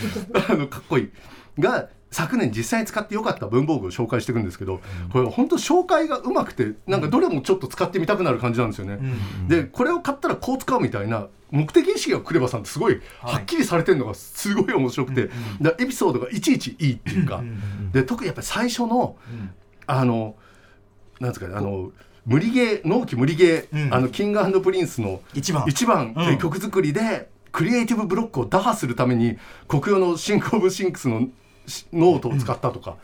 [0.50, 1.12] あのかっこいい。
[1.60, 4.80] が昨年実際に使ってよかった文房具を紹介していくんですけど、
[5.12, 9.00] これ本当紹介がうまくてなんかどれもちょっと使ってみたくなる感じなんですよね。
[9.50, 15.30] でこれを買ったらこう使うみたいな目的意識がクレバさんってすごいはっきりされてるのがすごい面白くて、
[15.62, 17.44] だからエピソードがいちいちいいっていうか、
[17.92, 19.18] で特にやっぱり最初の、
[19.86, 20.36] あの
[21.20, 21.92] なんですかねあの
[22.26, 25.64] 無理ゲー納期無理ゲー、あの King & Prince の一番。
[25.68, 31.28] 一番いう曲作りで、クリエイティブブロックを打破するためにコクヨの THINK OF THINGS の
[31.68, 32.98] しノートを使ったとか。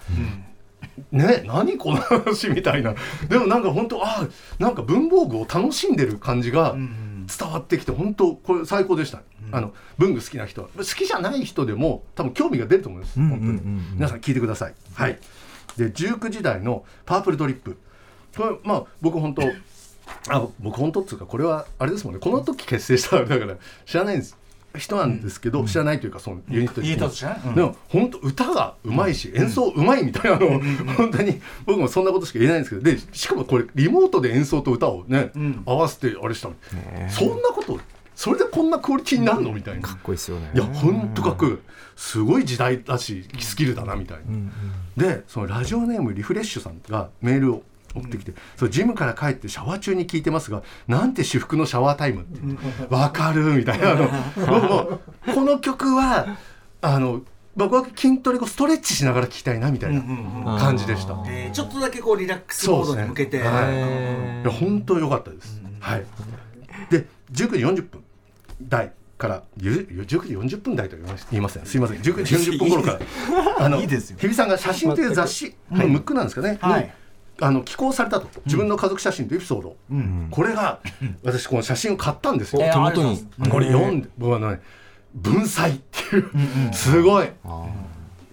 [1.12, 2.96] ね、何この話みたいな。
[3.30, 4.28] でもなんか本当あ
[4.60, 10.64] なんか文房具を楽しんでる感じが伝わってきて本当これ最高でした、あの文具好きな人。
[10.64, 13.62] は好きじゃない人でも多分興味が出ると思います、本当に。
[13.94, 15.20] 皆さん聞いてください、はい。
[15.78, 17.78] で19時台の「パープルドリップ」
[18.36, 19.44] これまあ僕本当
[20.30, 22.20] あ僕本当っつうかこれはあれですもんね。
[22.20, 24.38] この時結成したあれだから知らないんです。
[24.78, 27.56] 人なんですけど、知らないというかそのユニットユニットとしてねうん。
[27.56, 30.62] でも本当歌がうまいし、演奏うまいみたいなの、
[30.94, 32.82] 本当に僕もそんなことしか言えないんですけど。
[32.82, 35.32] でしかもこれリモートで演奏と歌をね、
[35.66, 36.56] 合わせてあれしたの。
[37.10, 37.80] そんなこと
[38.16, 39.82] それでこんなクオリティになるのみたいな。
[39.82, 40.52] かっこいいですよね。
[40.54, 41.58] いや本当かっこいい。
[41.98, 44.20] すごい時代だしスキルだなみたい
[44.96, 45.06] な。
[45.06, 47.64] でそのラジオネームリフレッシュさんがメールを
[47.96, 52.40] 送ってきて、そうジムから帰ってシャワー中に聞いてますがなんて至福のシャワータイムって。
[52.90, 53.92] わかるみたいな。
[53.92, 55.00] あの
[55.34, 56.38] この曲は
[56.82, 57.22] あの
[57.56, 60.02] 僕は筋トレ後ストレッチしながら聴きたいなみたいな
[60.58, 61.14] 感じでした。
[61.28, 65.62] えーちょっとだけこうリラックスモードに向けて、はい、いや本当良かったです。
[65.80, 66.06] はい。
[66.90, 68.04] で19時40分
[68.62, 70.06] 台からゆ、ゆ、19
[70.48, 71.66] 時40分台と言いま言いません。
[71.66, 71.98] すいません。
[71.98, 73.00] 19時40分頃から
[73.66, 74.18] あのいいですよ。
[74.20, 76.58] 日比さんが写真という雑誌のムックなんですかね。
[76.62, 76.84] はい。
[76.84, 76.90] に
[77.42, 78.28] あの寄稿されたと。
[78.46, 79.76] 自分の家族写真とエピソード、
[80.30, 80.80] これが
[81.24, 82.62] 私この写真を買ったんですよ。
[82.62, 84.62] えー手元にこれ読んで僕はね
[85.14, 86.74] 文才っていう。
[86.74, 87.28] すごい。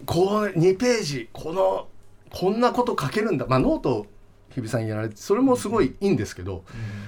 [0.07, 1.89] こう2ページこの
[2.31, 3.47] こんなこと書けるんだ。
[3.49, 4.07] まあノート
[4.55, 6.65] 日比さんやられてそれもすごいいいんですけど、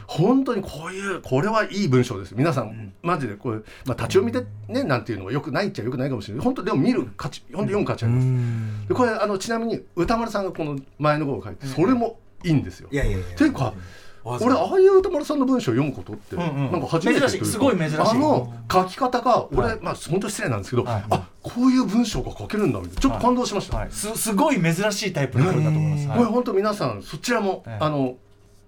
[0.06, 2.34] 本当にこういうこれはいい文章です。
[2.36, 6.44] 皆さん、マジでこれ、まあ、立ち読みでねなんていうのはよくないっちゃよくないかもしれない。
[6.44, 8.88] 本当でも見る価値本当読む価値あります。
[8.88, 12.88] でこれあのちなみに歌丸さんがこの前の号を書いてそれもいいんですよ。
[12.90, 13.74] いやいやいやっていうか
[14.22, 17.96] 俺ああいう歌丸さんの文章を読むことって、なんか初めてというか珍しいすごい珍しい。
[17.98, 21.04] あの書き方が俺、まあ本当失礼なんですけど、はい。
[21.10, 23.00] あこういう文章が書けるんだみたいな。
[23.00, 27.78] ちょっと感動しました、はい、すすごい珍しいタイプの本だと思います、はいこれ本当皆さんそちらも、ええ。
[27.80, 28.16] あの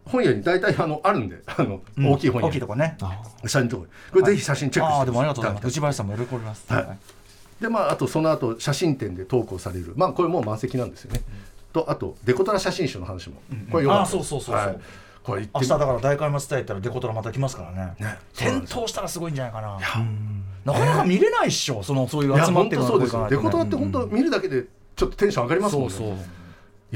[0.04, 2.48] 本屋に大体あのあるんであの、うん大きい本屋。
[2.48, 2.96] 大きいとこね。
[3.42, 5.66] 写真とここれぜひ写真チェックしてああでもありがとうございます。
[5.68, 6.72] 内林さんも喜びます。
[6.72, 6.98] はい。
[7.62, 9.92] でまああとその後写真展で投稿される。
[9.96, 11.20] まあこれもう満席なんですよね、
[11.72, 13.36] とあとデコトラ写真集の話も、
[13.70, 14.66] これよかったあそうそうそうそう。
[14.66, 14.80] はい
[15.24, 17.94] これ明日だから大会松伝えたらデコトラまた来ますからね。
[18.00, 18.80] ねそうなん点ですよ。
[18.80, 19.78] 灯したらすごいんじゃないかな。
[20.64, 23.28] なかなか見れないっしょそのそういう集まってるそうですよ。
[23.28, 24.64] デコトラって本本当見るだけで
[24.96, 25.90] ちょっとテンション上がりますもんね。
[25.90, 26.16] そうそう。
[26.16, 26.16] い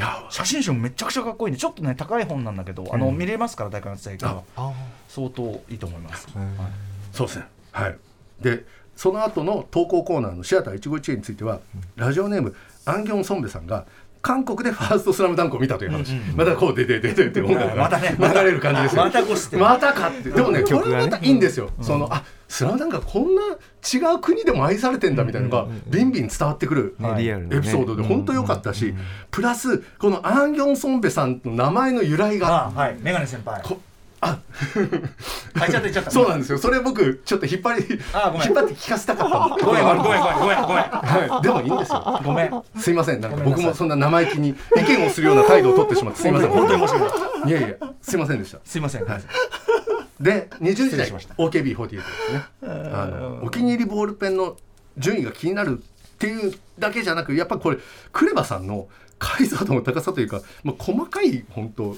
[0.01, 0.27] や。
[0.31, 4.73] 写真集もめちゃくちゃかっこいいんでちょっとね高い本なんだけどあの見れますから大会松伝えから
[5.09, 6.29] 相当いいと思います。
[7.13, 7.47] そうですね。
[7.73, 7.97] はい。
[8.41, 8.65] で
[8.97, 11.61] その後の投稿コーナーのシアター一期一会については、
[11.97, 13.85] ラジオネームアンギョンソンベさんが
[14.27, 28.95] 韓国でファーストスラムダンクを見たという話、またこうででででって音楽またねが流れる感じですよまたこうしてまたかってでもねこ曲がまたいいんですよ、そのあスラムダンクがこんな違う国でも愛されてんだみたいなのがビンビン伝わってくる、エピソードで本当良かったし、
[29.31, 33.81] プラスこのアンギョンソンベさんの名前の由来があはいメガネ先輩こ
[34.21, 34.41] あ
[35.61, 36.59] ちゃっちゃったそうなんですよ。
[36.59, 38.49] それ僕ちょっと引っ張りあごめん。
[38.49, 39.39] 引っ張って聞かせたかった。
[39.39, 40.63] のごめんごめんごめんごめんごめん。
[40.63, 42.21] ごめんはい、でもいいんですよ。
[42.25, 42.63] ごめん。
[42.79, 46.51] すいません、なんか僕もそんな生意気に意見をするような態度を取ってしまって、すいません。
[46.51, 48.59] 本当に申し訳いやいや、すいませんでした。
[48.65, 49.05] すいません。
[49.05, 49.23] はい。
[50.21, 51.35] で、20時代失礼しました。
[51.35, 52.43] OKB48 ですね。
[52.63, 54.57] あのお気に入りボールペンの
[54.99, 57.79] 順位が気になるっていうだけじゃなく、やっぱこれ
[58.13, 58.89] クレバさんの
[59.19, 61.97] 解像度の高さというか、まあ、細かい本当、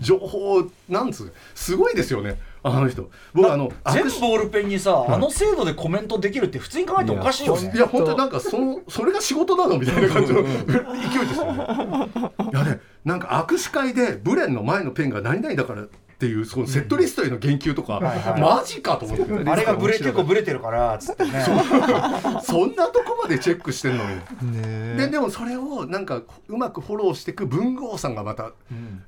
[0.00, 2.38] 情報なんつうすごいですよね。
[2.64, 3.10] あの人。
[3.34, 11.66] 僕あの全ボールペンにさあの精度でコメントできるって普通に考えておかしいよねいや本当になんかそのそれが仕事なのみたいな感じの勢いですよね。
[12.52, 15.86] いやねなんか握手会でブレンの前のペンが何々だから
[16.22, 17.98] っていうそのセットリストへの言及とか、
[18.38, 21.44] マジかと思ってあれがブレ結構ブレてるからつってね。
[22.44, 28.52] そんなとこまでチェックしてんのに、ででもそれをなんかうまくフォローしていく文豪さんがまた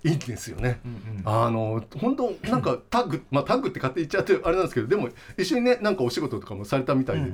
[0.03, 0.81] いいんですよね、
[1.25, 7.31] あの本当なんかタッグ、まあ、タッグって勝手に言っちゃってあれなんですけどでも一緒にねなんかお仕事とかもされたみたいで、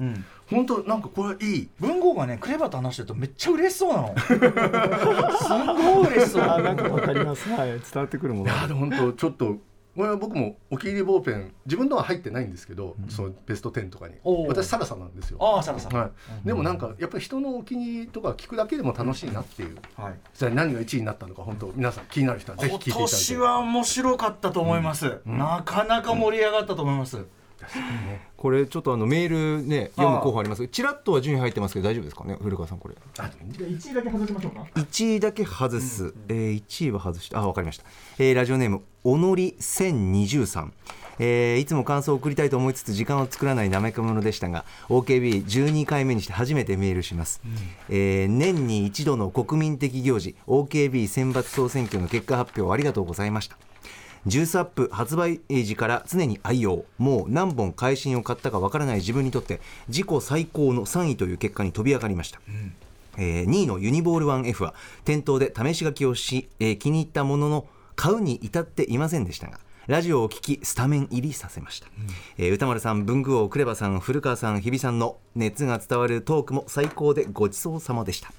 [0.50, 1.68] 本当なんかこれいい。
[1.78, 4.14] 文豪がねクレバと話してるとめっちゃ嬉しそうなの。
[4.18, 6.42] すんごい嬉しそう。
[6.42, 7.48] あなんかわかります。
[7.48, 8.52] はい伝わってくるもの。
[8.52, 9.56] いやでも本当ちょっと
[9.96, 14.14] これは僕もお気に入りボールペン自分のは入ってないんですけど、そのベスト10とかに。
[14.48, 15.38] 私サラさんなんですよ。
[15.40, 16.10] ああサラさんは
[16.44, 20.14] い、でもなんかやっぱり人のお気に入りとか聞くだけでも楽しいなっていう、はい。
[20.34, 23.12] じゃあ何が1位になったのか本当皆さん気になる人はぜひ聞いていただいて。
[23.12, 27.24] 今年は面白かったと思います、なかなか盛り上がったと思います、
[28.36, 30.66] これちょっとあのメールね読む候補あります。
[30.68, 32.94] ちらっとは順位入ってますけど大丈夫ですかね古川さんこれ。
[33.16, 34.66] 1位だけ外しましょうか。
[34.74, 37.84] 1位だけ外す、えー、1位は外してあわかりました、
[38.18, 40.70] えーラジオネームおのり1023
[41.18, 47.42] えーいつも感想を送りたいと思いつつ時間を作らないなめかものでしたが OKB12 回目にして初めてメールします、
[47.88, 53.56] えー年に一度の国民的行事 OKB 選抜総選挙の結果発表ありがとうございました
[54.26, 56.84] ジュースアップ発売時から常に愛用。
[56.98, 62.40] もう何本会心を買ったかわからない自分にとって自己最高の3位という結果に飛び上がりました、
[63.16, 71.88] えー2位のユニボール 1F は店頭で試し書きをし、えー気に入ったものの買うに至っていませんでしたがラジオを聞きスタメン入りさせました、
[72.38, 78.32] えー歌丸さん文具王クレバさん古川さん日比さんの熱が伝わるトークも最高でごちそうさまでした、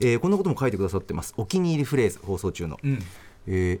[0.00, 1.32] えーこんなことも書いてくださってます。
[1.36, 2.78] お気に入りフレーズ放送中の、
[3.46, 3.80] え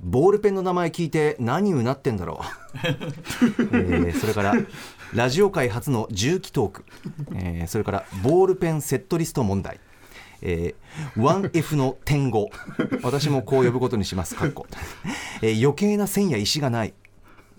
[0.00, 4.54] ボールペンの名前聞いて何うなってんだろう、えーそれから
[5.14, 6.84] ラジオ界初の重機トーク、
[7.34, 9.80] えーそれからボールペンセットリスト問題。
[10.42, 14.34] えー、1F の点5私もこう呼ぶことにします。
[14.34, 14.66] かっこ、
[15.40, 16.92] えー余計な線や石がない。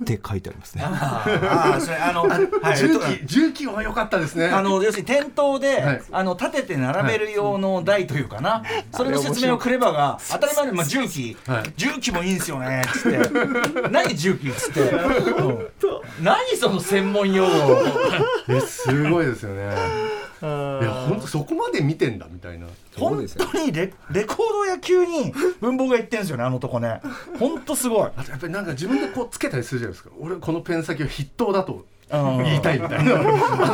[0.01, 0.83] って書いてありますね。
[0.85, 2.77] ああそれあのはい。
[2.77, 4.47] 重機重機は良かったですね。
[4.47, 6.01] あの要するに店頭で、はい。
[6.11, 11.73] あの立てて並べる用の台というかな、それの説明をクレバが当たり前に、まあ、重機、はい。
[11.75, 13.89] 重機もいいんですよねっつって。
[13.89, 15.67] 何重機っつって、うん
[16.21, 17.51] 何その専門用語。
[18.49, 19.75] えすごいですよね
[20.41, 20.45] い
[20.83, 27.01] や本当そこまで見てんだみたいな本当にレレコード野球に文房が言ってんですよねあの男ね。
[27.39, 28.09] 本当すごい。
[28.15, 30.09] あとやっぱりなんか自分でこうつけたりするじゃないですか。
[30.19, 32.37] 俺このペン先は筆頭だとうん。
[32.43, 33.19] 言いたいみたいな。
[33.19, 33.23] あ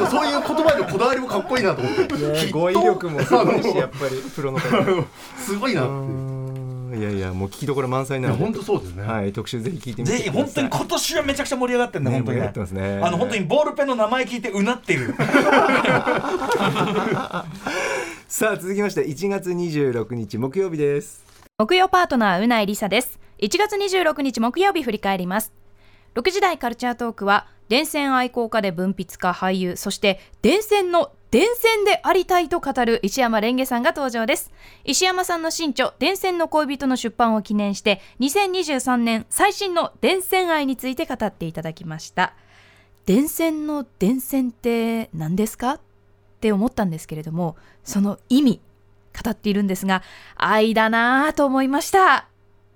[0.02, 2.52] のそういう言葉のこだわりもかっこいいなと思って。
[2.52, 4.68] 語彙力もすごいしやっぱりプロの方。
[5.38, 6.33] すごいなっていう
[6.96, 9.04] いやいやもう聞きどころ満載なの本当そうですね。
[9.04, 12.38] はい特集ぜひ聞いてみてぜひ本当に今年はめちゃくちゃ盛り上がってるんだ、ね本当に。
[12.38, 13.00] 盛り上がってますね。
[13.04, 15.16] あの本当にボールペンの名前聞いてうなってる。
[18.28, 21.24] さあ続きまして1月26日木曜日です。
[21.58, 23.20] 木曜パートナーうないりさです。
[23.40, 25.52] 1月26日木曜日振り返ります。
[26.16, 34.52] 6時台カルチャートークは電線愛好家で文筆家俳優そして電線の電線でありたいと語る石山レンゲさんが登場です。
[34.84, 42.36] 石山さんの新著電線の恋人の出版を記念して2023年最新の電線愛について語っていただきました。
[43.08, 45.72] 電線の電線って何ですか？
[45.74, 45.80] っ
[46.40, 48.62] て思ったんですけれどもその意味
[49.26, 50.04] 語っているんですが
[50.36, 52.28] 愛だなぁと思いました。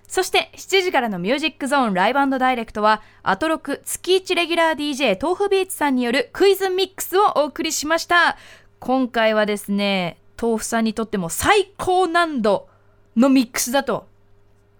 [0.08, 8.38] そして7時からのミュージックゾーンライブダイレクトはアトロク月1レギュラー DJ 豆腐ビーツさんによるクイズミックスをお送りしました。
[8.80, 12.68] 今回はですね豆腐さんにとっても最高難度
[13.16, 14.06] のミックスだと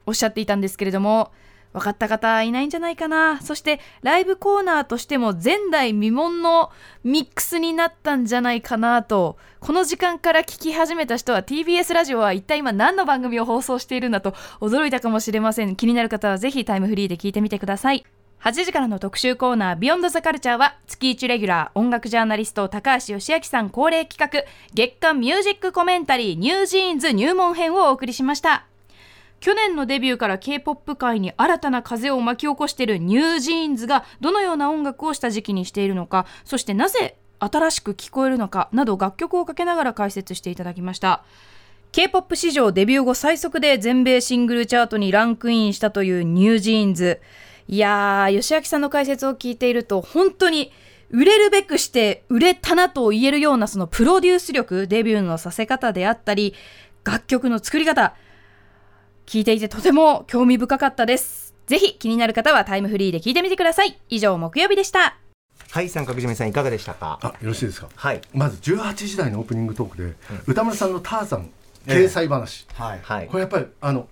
[0.07, 1.31] おっしゃっていたんですけれども
[1.73, 3.41] 分かった方いないんじゃないかな。
[3.41, 6.71] そしてライブコーナーとしても前代未聞の
[7.05, 9.37] ミックスになったんじゃないかなと。
[9.61, 15.77] この時間から聞き始めた人は TBS ラジオは一体今何の番組を放送しているんだと驚いたかもしれません。
[15.77, 18.05] 気になる方はぜひタイムフリーで聞いてみてください。
[18.41, 28.65] 8時からの特集コーナービヨンドザカルチャーは月1レギュラー音楽ジャーナリスト高橋芳朗さん恒例企画月刊ミュージックコメンタリーニュージーンズ入門編をお送りしました。
[29.41, 41.23] 去年のデビューから K-POP 界に新たな風を巻き起こしているニュージーンズがどのような音楽を下敷きにしているのかそしてなぜ新しく聞こえるのかなど楽曲をかけながら解説していただきました。
[41.93, 47.21] K-POP 史上デビュー後最速で全米シングルチャートにランクインしたというニュージーンズ。
[47.67, 50.73] いやー芳朗さんの解説を聞いていると本当に
[51.11, 56.55] 売れるべくして売れたなと言えるようなそのプロデュース力デビューのさせ方であったり
[57.05, 58.15] 楽曲の作り方
[59.29, 61.55] 聞いていてとても興味深かったです。
[61.67, 64.01] ぜひ気になる方はタイムフリーで聞いてみてください。
[64.09, 65.19] 以上木曜日でした。
[65.71, 67.19] はい三角締めさんいかがでしたか？
[67.21, 67.91] あよろしいですか？
[67.95, 68.23] はい。
[68.33, 70.15] まず18時台のオープニングトークで、
[70.47, 71.51] 歌丸さんのターザン
[71.87, 73.01] 掲載話、はい。
[73.03, 73.27] はい。
[73.27, 74.09] これやっぱりあの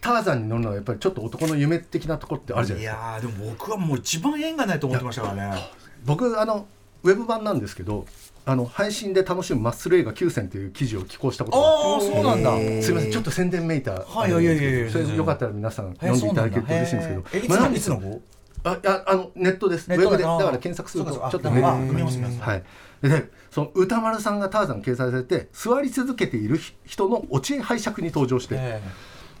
[0.00, 3.02] ターザンに乗るのはやっぱりちょっと男の夢的なところってあるじゃないいですか。
[3.14, 5.60] やーでも僕はもう一番縁がないと思ってましたからね。
[6.04, 6.68] 僕あの
[7.02, 8.06] ウェブ版なんですけど
[8.44, 11.96] あの配信で楽しむマッスル映画9選という記事を寄稿したことが。
[11.96, 12.54] あそうなんだ。
[12.56, 13.12] ってすみません。
[13.12, 13.92] ちょっと宣伝めいた。
[13.92, 17.24] はいいやいやいやそれよかったら皆さん読んでいただけると嬉しいんですけど。
[17.32, 18.20] えいつまあのいつの号
[18.64, 19.90] あいやあのネットです。
[19.90, 20.24] ウェブで。
[20.24, 22.62] だから検索するとちょっとねはい。
[23.08, 28.82] でその歌丸さんがターザン掲載されて座り続けている人のお知恵拝借に登場して、え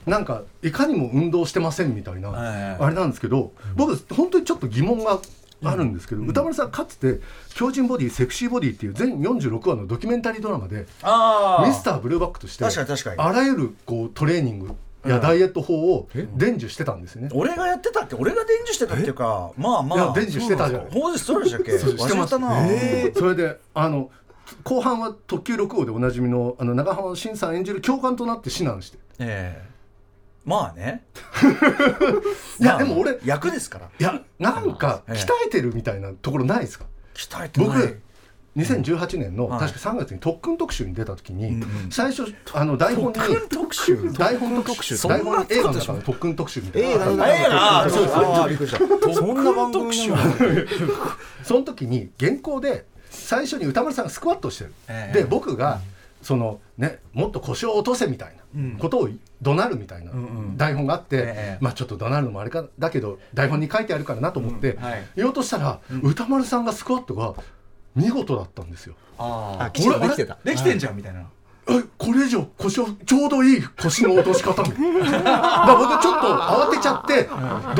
[0.06, 2.82] なんかいかにも運動してませんみたいな、ええ。
[2.82, 5.20] あれなんですけど、僕本当にちょっと疑問が
[5.64, 7.20] あるんですけど、歌丸さんかつて
[7.54, 13.16] 「強靭ボディセクシーボディ」っていう全46話のドキュメンタリードラマであミスターブルーバックとして確かに確かに。
[13.20, 14.72] あらゆるこうトレーニング
[15.08, 17.28] やダイエット法を伝授してたんですよね。
[17.34, 18.14] 俺がやってたっけ？
[18.16, 20.12] 俺が伝授してたっていうかまあまあ。
[20.14, 21.78] 伝授してたじゃんほうですそうでしたっけ？
[21.78, 22.50] してまたな。
[23.16, 24.10] それであの
[24.64, 28.98] 後半は特急6号でおなじみのあの長浜慎さん演じる教官となって指南して。
[29.18, 29.71] ええ
[30.44, 31.04] まあね。
[32.60, 33.86] いやまあでも俺役ですから。
[33.98, 35.14] いやなんかええ。
[35.14, 36.86] 鍛えてるみたいなところないですか？
[37.14, 38.00] 鍛えて僕
[38.56, 41.90] 2018年のはい確か3月に特訓特集に出た時に、うんうん。
[41.90, 44.12] 最初あの台本に特訓特集？
[44.12, 46.88] 台本特集台本に映画の中の特訓特集みたいな。
[46.88, 47.16] 映画の映
[47.48, 47.84] 画？
[47.84, 49.14] あそうですあーびっくりした。
[49.14, 50.22] そんな番組なの
[51.44, 55.18] その時に原稿で最初に歌丸さんがスクワットをしてる、ええ。
[55.20, 55.80] で僕が、
[56.22, 59.08] そのねもっと腰を落とせみたいなことを
[59.42, 60.12] 怒鳴るみたいな
[60.56, 61.58] 台本があって、ええ。
[61.60, 65.06] まあちょっと怒鳴るのもあれかだけど台本に書いてあるからなと思って、うんはい。
[65.16, 67.34] 言おうとしたら、歌丸さんがスクワットが
[67.94, 68.94] 見事だったんですよ。
[69.18, 70.38] ああできてた。
[70.44, 71.26] できてんじゃんみたいな
[71.68, 77.28] えこれ以上腰をちょうどいい腰の落とし方み だから僕ちょっと慌てちゃって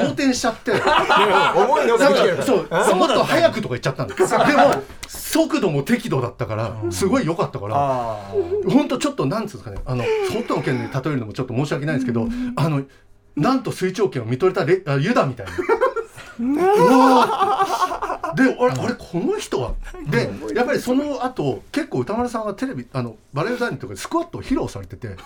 [0.00, 0.72] 動転しちゃって。
[1.56, 4.30] 思いのそうもっと早くとか言っちゃったんです。
[4.30, 8.16] でも速度も適度だったからすごい良かったからあ
[8.68, 12.82] 本当ちょっとなんつうんですかねあの北斗の拳で例えるのもちょっと申し訳ないんですけどあの
[13.36, 15.52] なんと水長剣を見とれたレあユダみたいな。
[16.40, 19.74] うわーであれあれこの人は？
[20.10, 25.16] でやっぱりその後結構歌丸さんはテレビあのバレエダインとかでスクワットを披露されてて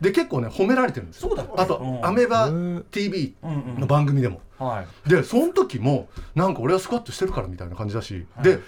[0.00, 1.30] で結構ね褒められてるんですよ。
[1.30, 1.52] そうだっけ？
[1.62, 2.50] あと、うんアメバ
[2.90, 5.10] TV の番組でも、はい。
[5.10, 8.60] でその時もなんか俺はスクワットしてるからみたいな感じだし、で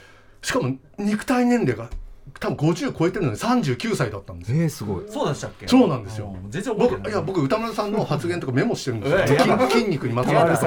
[0.43, 1.91] しかも肉体年齢が
[2.39, 4.63] 多分50超えてるのに39歳だったんですよ。
[4.63, 5.05] えー、すごい。
[5.09, 5.67] そうでしたっけ？
[5.69, 6.35] そうなんですよ。
[6.43, 7.03] うん全然覚えてない。
[7.03, 10.57] 僕いや僕歌丸さんの発言とかメモしてるんですよ、ええ筋筋肉にまつわる。
[10.57, 10.67] 筋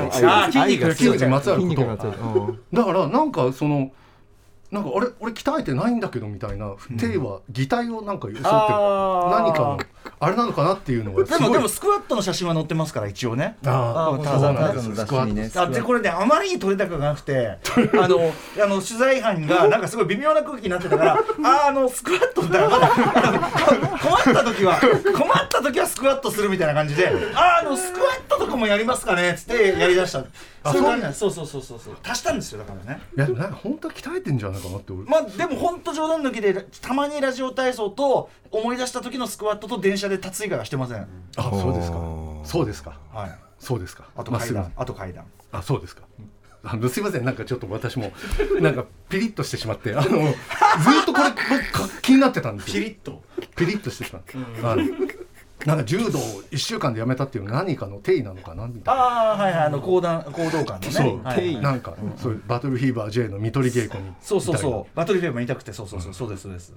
[0.75, 0.81] 肉。
[0.87, 1.75] が筋肉にまつわること。
[1.75, 2.59] 筋肉がついてうん。
[2.73, 3.91] だからなんかその
[4.71, 9.79] なんかあれ俺鍛えてないんだけどみたいな手は擬態をなんか装って何かの
[10.21, 13.55] あれなのかなっていうのがでもでもスクワットの写真は載ってますから一応ね。
[13.65, 14.63] あーターザンそう。
[14.63, 17.55] なんですよスクワットねあでこれねあまりに取れ高がなくて
[18.01, 24.77] あのあの取材班が なんかすごい微妙な空気になってたからあーあのスクワットだから困った時は
[25.15, 30.19] 困った時はスクワットするみたいな感じであーあのスクワットとかもやりますかねっつってやりだした。
[30.58, 31.97] あそうそうそうそうそうそう。
[32.03, 33.01] 足したんですよだからね。
[33.15, 35.03] いやでもなんか本当は鍛えてんじゃないかなって俺。
[35.03, 41.07] まあでも本当冗談抜きでたまにラジオ体操と思い出した時のスクワットと電車で立つ以外はしてません。
[41.37, 41.97] あそうですか。
[41.97, 42.45] ー。
[42.45, 42.99] そうですか。
[43.13, 43.31] はい。
[43.59, 44.05] そうですか。
[44.15, 44.55] あとまっすぐ。
[44.55, 45.25] 階段あと階段。
[45.51, 46.03] あそうですか。
[46.61, 47.25] あのすいません。
[47.25, 48.11] なんかちょっと私も
[48.59, 51.31] なんかピリッとしてしまってあのずーっとこれ
[52.01, 52.73] 気になってたんですよ。
[52.73, 53.21] ピリッと。
[53.55, 54.33] ピリッとしてしまって、
[54.63, 54.83] あの
[55.65, 59.01] なんか柔道を1週間でやめたっていうのは何かの定位なのかなみたいな。
[59.01, 60.91] ああはいはいあの講談講道館のね。
[60.91, 61.53] そう、はい。
[61.55, 64.95] はいなんか、そういうバトルフィーバー J の見取り稽古にそうそうそう。
[64.95, 66.13] バトルフェイバー言いたくてそうそうそう。
[66.13, 66.69] そうですそうです。
[66.69, 66.75] よ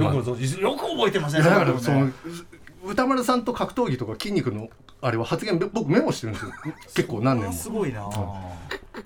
[0.00, 2.10] まあく覚えてませんだからその
[2.84, 4.68] 歌丸さんと格闘技とか筋肉の
[5.00, 6.52] あれは発言僕メモしてるんですよ。
[6.94, 7.52] 結構何年も。
[7.52, 8.08] すごいな。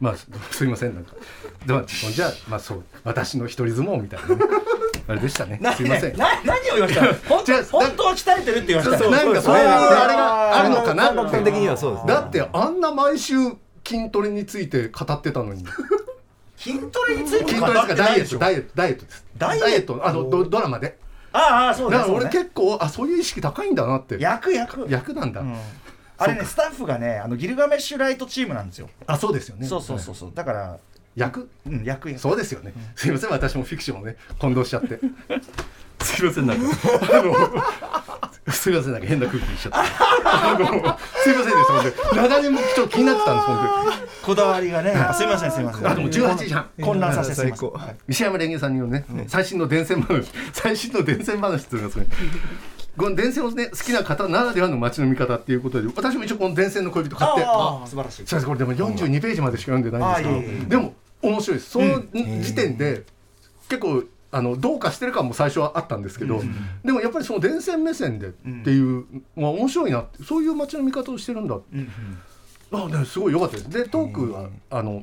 [0.00, 1.14] まあすすいませんなんか。
[1.66, 4.36] でもじゃあまあそう私の一人相撲みたいなね
[5.08, 5.58] あれでしたね。
[5.60, 6.16] なすいません。
[6.18, 9.66] な何を言いました 本当本当は鍛えてるって言いましたなんかそういう。
[9.66, 11.08] あれがあるのかな？
[11.08, 12.12] 感覚的にはそうですね。
[12.12, 13.34] だってあんな毎週
[13.86, 15.64] 筋トレについて語ってたのに。
[16.58, 18.38] 筋トレについて筋語ってないでしょ。
[18.38, 18.44] ット。
[18.44, 18.72] ダイエット。
[18.74, 19.24] ダイエットです。
[19.38, 20.00] ダイエット。
[20.06, 20.98] あのドドラマで。
[21.32, 22.44] ああそうだから俺だそうね。
[22.44, 24.18] 結構あそういう意識高いんだなって。
[24.20, 24.86] 役役。
[24.90, 25.56] 役なんだ、うん。
[26.18, 28.90] あれねスタッフがねあのギルガメッシュライトチームなんですよ。
[29.06, 29.66] あそうですよね。
[29.66, 30.32] そうそうそうそう。
[30.34, 30.78] だから
[31.18, 31.48] 役？
[31.66, 32.20] うん役役。
[32.20, 35.00] そうですよね、すいません私もフィクションをね混同しちゃって。
[36.00, 36.64] すいませんなんか。
[37.12, 37.34] あの
[38.52, 39.78] すいませんなんか変な空気にしちゃって。
[40.24, 42.28] あのすいませんでした本当に。
[42.28, 43.56] 長年もちょっと気になってたんです本
[44.22, 45.86] こだわりがねあすいませんすいません。
[45.86, 46.70] あでも18時半。
[46.80, 47.70] 混乱させて最高。
[47.70, 47.96] はい。
[48.08, 52.06] 西山レンゲさんによるね、最新の伝線話最新の伝線話っていうのがそれ
[52.96, 57.44] この伝線をね好きな方ならではの街の見方っていうことで私も一応この伝線の恋人買って。
[57.44, 58.26] ああ素晴らしい。
[58.26, 61.70] すいませんこれでも42ページまでしか読んでないんですけど、でも面白いです。
[61.70, 62.02] その
[62.42, 63.04] 時点で、
[63.68, 66.42] 結構あのどうかしてる感も最初はあったんですけど、
[66.84, 69.06] でもやっぱりその電線目線でっていう
[69.36, 71.58] のは面白いなってそういう街の見方をしてるんだ、
[72.72, 73.70] あね、すごい良かったです。
[73.70, 75.02] でトークは、あの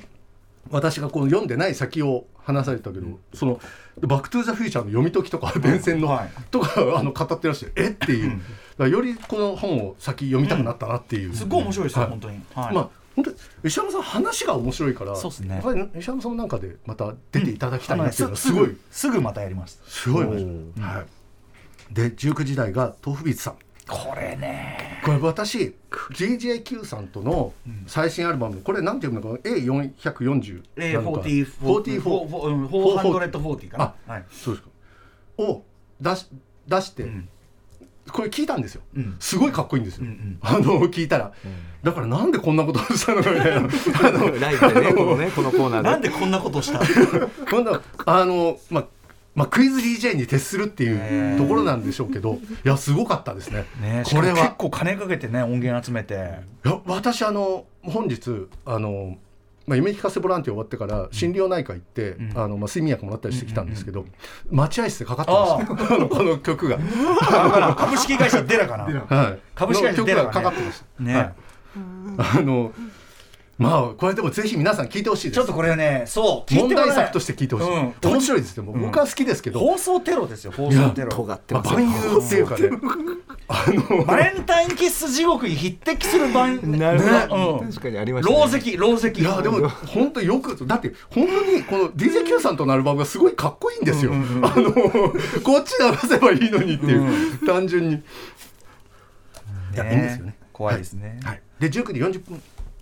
[0.70, 3.60] 私がこう読んでない先を話されたけど、その
[4.02, 12.12] 「バック・トゥ・ザ・フューチャー」の読み解きとか電線の、はいとかあの語ってらっしゃるえっていう、よりこの本を先読みたくなったなっていう、すごい面白いですよ、はい。
[12.12, 12.42] 本当に。
[12.54, 12.76] はい。
[12.76, 15.56] まあ本当に石山さん話が面白いからそうっすね。
[15.56, 19.82] やっぱり石山さんなんかでまた出ていただきたいなっていうのはすごい、すぐまたやります。
[19.88, 20.26] すごい。
[20.26, 23.56] はい、で19時代が豆腐ビーツさん。
[23.88, 25.02] これね。
[25.06, 25.76] これ私
[26.12, 27.54] JJQ さんとの
[27.88, 32.02] 最新アルバムこれなんていうのかな？A440 えー、なのか40、44、
[32.68, 33.96] 44 440かな。
[34.08, 34.26] はい。
[34.32, 34.72] そうですか。
[35.38, 35.64] を
[36.02, 36.28] 出し
[36.68, 37.30] 出して、ん
[38.12, 39.16] これ聞いたんですよ、うん。
[39.20, 40.38] すごいかっこいいんですよ、うんうん。
[40.42, 41.34] あの聞いたら、
[41.84, 43.58] だからなんでこんなことをしたのかみたいな。
[43.58, 45.90] あ のライブでねこのねこのコーナーで。
[45.90, 46.80] なんでこんなことをした？
[47.50, 48.86] 今度はあのまあ
[49.36, 53.66] まあ、クイズ DJ に徹するっていうところなんでしょうけど、いやすごかったですね。
[53.82, 54.36] ねこれは。
[54.36, 56.40] 結構金かけてね音源集めて。
[56.66, 59.18] いや私あの本日あの、
[59.68, 62.32] まあ、夢聞かせボランティア終わってから心療内科行って、ん。
[62.36, 64.06] あのまあ、睡眠薬もらったりしてきたんですけど、
[64.50, 65.96] 待合室でかかってました。
[65.96, 66.78] あ のこの曲が。
[67.76, 68.84] 株式会社デラかな。
[69.10, 71.04] はい、株式会社デラかかってました。
[71.04, 71.16] ね。
[71.16, 71.34] はい。
[72.18, 72.72] あの
[73.58, 75.36] まあこれでもぜひ皆さん聞いてほしいです。
[75.36, 77.74] ちょっとこれね、そう、問題作として聞いてほしい。
[77.74, 78.64] うん面白いですよ。
[78.64, 81.10] 僕は好きですけど、放送テロですよ、放送テロ。
[81.10, 82.70] 尖ってますよ万有っていうかね、
[83.48, 89.08] あのバレンタインキッス地獄に匹敵する番なるほどねうん確かにありましたねろう石、ろう石。
[89.22, 94.12] いやでも本当よくだって本当にこの DJQ さんとのアルバムがすごいかっこいいんですよ。
[94.14, 97.96] あのこっちで流せばいいのにっていう、単純に。
[97.96, 100.36] いやいいんですよね。
[100.52, 101.20] 怖いですね。
[101.24, 101.42] はい。
[101.60, 102.42] で19時40分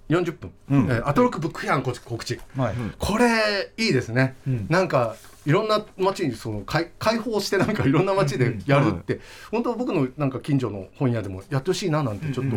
[0.09, 0.85] 40分、うん。
[0.91, 2.39] えーアトロックブックフェアの告知。
[2.57, 2.75] はい。
[2.99, 4.35] これいいですね。
[4.47, 4.65] うん。
[4.69, 9.19] なんかいろんな街にその開開放してなんかいろんな街でやるって、
[9.51, 12.55] 本当僕のなんか近所の本屋でもやってほしいななんてちょっと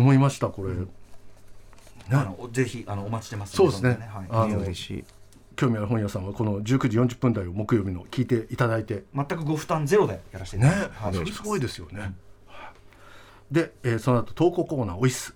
[0.00, 0.72] 思いましたこれ。
[2.10, 3.56] あのぜひあのお待ちしてます。
[3.56, 3.90] そうですね。
[3.90, 4.26] はい。
[4.30, 5.04] あの嬉しい。
[5.56, 9.04] 興味ある本屋さんはこの19時40分台を木曜日の聞いていただいて。
[9.14, 11.02] 全くご負担ゼロでやらせていねただきます。
[11.04, 11.14] はい。
[11.14, 12.00] それすごいですよね。
[12.00, 12.12] はい。
[13.50, 15.34] で、えーその後投稿コーナー「おいっす」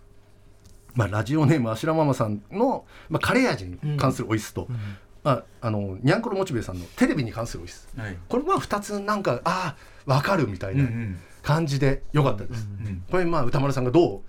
[0.94, 4.68] まあ、ラジオネームあしらママさんの、まあ、カレー味に関するおいっすと、
[5.22, 8.16] まあ、あのにゃんころモチベさんのテレビに関するおいっすはい。
[8.28, 9.76] これまあ2つなんかああ
[10.06, 12.68] 分かるみたいなうんうん感じでよかったです。
[12.84, 14.20] うんこれまあ歌丸さんがどう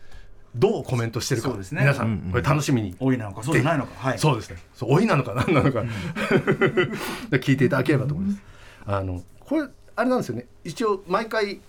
[0.55, 3.93] どうコメントしてるかね皆さうんうんんこれ楽しみに多いなのかそうじゃないのか。
[4.09, 4.19] はい。
[4.19, 4.57] そうですね。
[4.73, 5.83] そう老いなのか何なのか、
[7.31, 8.41] で聞いていただければと思います。
[8.85, 10.47] あのこれあれなんですよね。
[10.63, 11.61] 一応毎回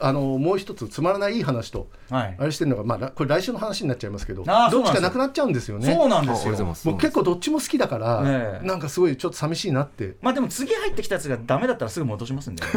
[0.00, 2.44] あのもう一つつまらないいい話とはいあ。
[2.46, 5.92] れしてるのがまあらこれ来週の話になっちゃいますけど、どっちかなくなっちゃうんですよね。
[5.94, 10.16] そうなんですよ僕結構どっちも好きだから、ええなんかすごいちょっと寂しいなって。
[10.22, 12.62] まあでも次入ってきたやつがダメだったらすぐ戻しますんで。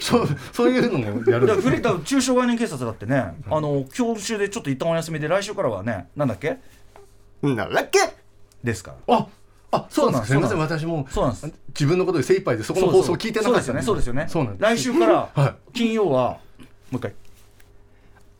[0.00, 6.58] そうそういうのもやるフリーだ中小概念警察だってね、あの教習でちょっと一旦お休みで来週からはね、なんだっけ？
[7.42, 7.98] ならっけ？
[8.64, 9.16] ですから。
[9.16, 9.26] あ
[9.76, 10.32] あそうなんです。
[10.32, 11.52] すみません私もそうなんです。
[11.68, 13.82] 自分のことで精一杯でそこの放送を聞いてなかったんそうですよね。
[13.82, 14.26] そうですよね。
[14.28, 14.62] そうなんです。
[14.62, 16.38] 来週からは金曜は
[16.90, 17.14] もう一回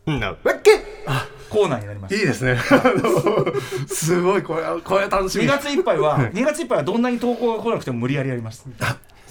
[0.07, 0.71] ならっけ
[1.51, 2.15] コーナーになります。
[2.15, 2.59] いいですね。
[3.89, 5.45] すごいこれこれ楽しみ。
[5.45, 8.67] 2月いっぱいは2月いっぱいはどんなに投稿が来なくても無理やりやります。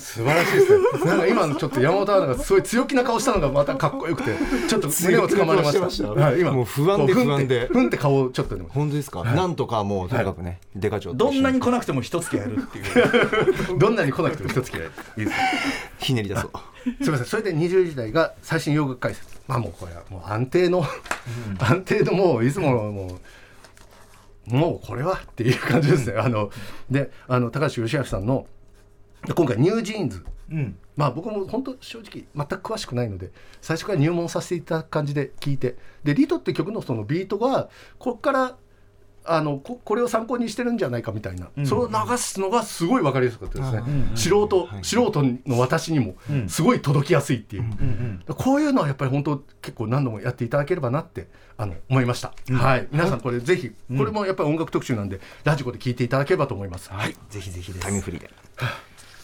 [0.06, 1.06] 素晴らしいですね。
[1.06, 4.36] なんか今のちょっと山本アナがすごい強気な顔したのがまたかっこよくて、
[4.68, 6.10] ちょっと胸をつかまれました。
[6.10, 13.80] はい、今もう不安でこふんって不安でふんって顔をちょっとね本当ですか、なんとかもうとにかくね、デカ長とどんなに来なくても一月やるっていう。
[13.80, 14.86] どんなに来なくても一つ嫌い。
[14.86, 15.36] いいですね。
[15.98, 16.52] ひねり出そう
[17.02, 17.26] すみません。
[17.26, 19.42] それで20時代が最新洋楽解説。
[19.48, 20.86] まあもうこれはもう安定の、
[21.58, 26.20] 安定のもういつものもうもうこれはっていう感じですね。
[26.20, 26.52] あの
[26.92, 28.46] であの高橋義明さんの
[29.34, 30.26] 今回ニュージーンズ。
[30.52, 30.78] うん。
[30.96, 35.76] まあ僕も本当正直全く詳しくないので最初から入門させていただく感じで聞いて。
[36.04, 38.58] でリトって曲のそのビートがここから
[39.28, 41.66] あのここれを参考にしてるんじゃないかみたいな、うん。
[41.66, 44.84] それを流すのがすごい分かりやすかったですね、うん素人、はい。
[44.84, 46.48] 素人の私にもうん。
[46.48, 48.36] すごい届きやすいっていう、うんうん。
[48.36, 52.88] こういうのはやっぱり本当結構何度もやっていただければなってあの思いました、はい。
[52.92, 57.16] 皆さんこれぜひこれもやっぱり音楽特集なんでラジコで聞いていただければと思います、はい。
[57.30, 57.84] ぜひぜひです。
[57.84, 58.30] タイムフリーで。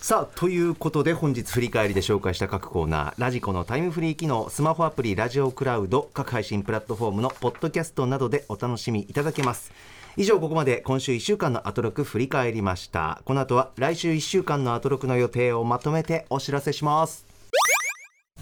[0.04, 3.14] さあということで本日振り返りで紹介した各コーナー。
[3.20, 9.72] ラジコのタイムフリー機能スマホアプリラジオクラウド各配信プラットフォームのポッドキャストなどでお楽しみいただけます。
[10.18, 13.22] 以上ここまで今週1週間のアトロク振り返りました。
[13.26, 17.28] この後は来週1週間のアトロクの予定をまとめてお知らせします。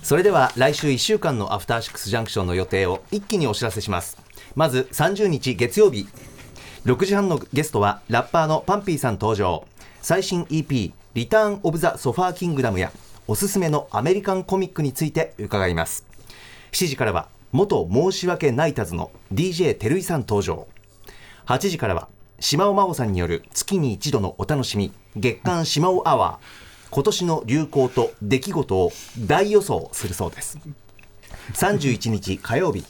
[0.01, 4.17] それでは来週1週間のアフターシックスジャンクションの予定を一気にお知らせします。
[4.55, 6.07] まず30日月曜日。
[6.85, 9.67] 6時半のゲストはラッパーのパンピーさん登場。
[10.01, 12.91] 最新 EP リターン・オブ・ザ・ソファー・キングダムや
[13.27, 16.05] おすすめのアメリカンコミックについて伺います。
[16.71, 20.67] 7時からは元申し訳ナイタズの DJ 照井さん登場。
[21.47, 30.59] 8時からは島尾真央さんによる月に一度のお楽しみ月刊島尾アワー今年の流行と出来事を大予想するそうです。
[31.53, 32.85] 31日火曜日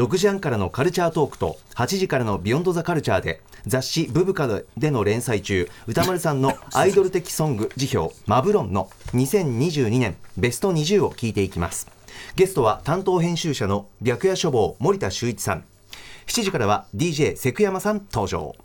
[0.00, 4.48] 6時半からのカルチャートークと8時からのビヨンドザカルチャーで雑誌ブブカ
[4.78, 11.86] での連載中歌丸さんの アイドル的ソング辞表マブロンの2022年ベスト20を聞いていきます。
[12.34, 15.64] ゲストは担当編集者の白夜書房森田修一さん。
[16.26, 18.56] 7時からは DJ セクヤマさん登場。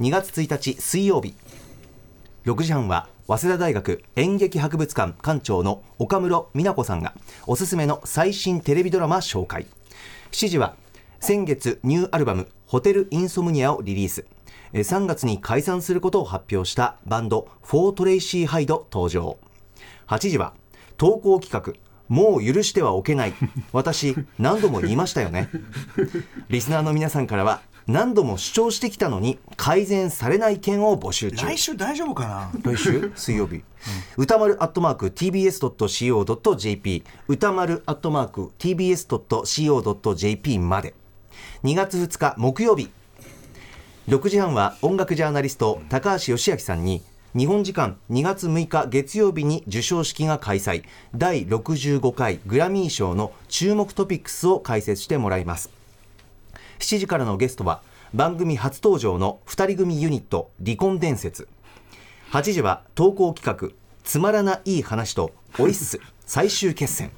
[0.00, 1.34] 2月1日水曜日。
[2.44, 7.14] 6時半は早稲田大学演劇博物館館長の岡室美奈子さんが
[7.46, 9.66] おすすめの最新テレビドラマ紹介
[10.36, 10.76] 7時は
[11.18, 14.26] 先月ニューアルバム「ホテル・インソムニア」をリリース。
[14.74, 19.38] 3月に解散することを発表したバンドフォートレイシー・ハイド登場。
[20.08, 20.52] 8時は
[20.98, 21.72] 投稿企画
[22.14, 23.34] もう許してはおけない。
[23.72, 25.48] 私何度も言いましたよね。
[26.50, 31.46] リスナーの皆さんからは何度も主張してきたのに改善されない件を募集中。
[31.46, 32.50] 来週大丈夫かな？
[32.72, 33.12] 来週？
[33.16, 33.62] 水曜日、
[34.16, 40.94] 歌丸アットマーク TBS.CO.JP 歌丸アットマーク TBS.CO.JP まで。
[41.62, 42.90] 2月2日木曜日。
[44.08, 47.02] 6時半は音楽ジャーナリスト高橋義明さんに
[47.36, 50.84] 日本時間2月6日月曜日に授賞式が開催。
[51.14, 55.70] 第65回グラミー賞の注目トピックスを解説してもらいます
[56.78, 57.82] 7時からのゲストは
[58.14, 61.48] 番組初登場の2人組ユニット離婚伝説。
[62.32, 63.74] 8時は投稿企画
[64.04, 67.10] つまらない話とオイッス最終決戦。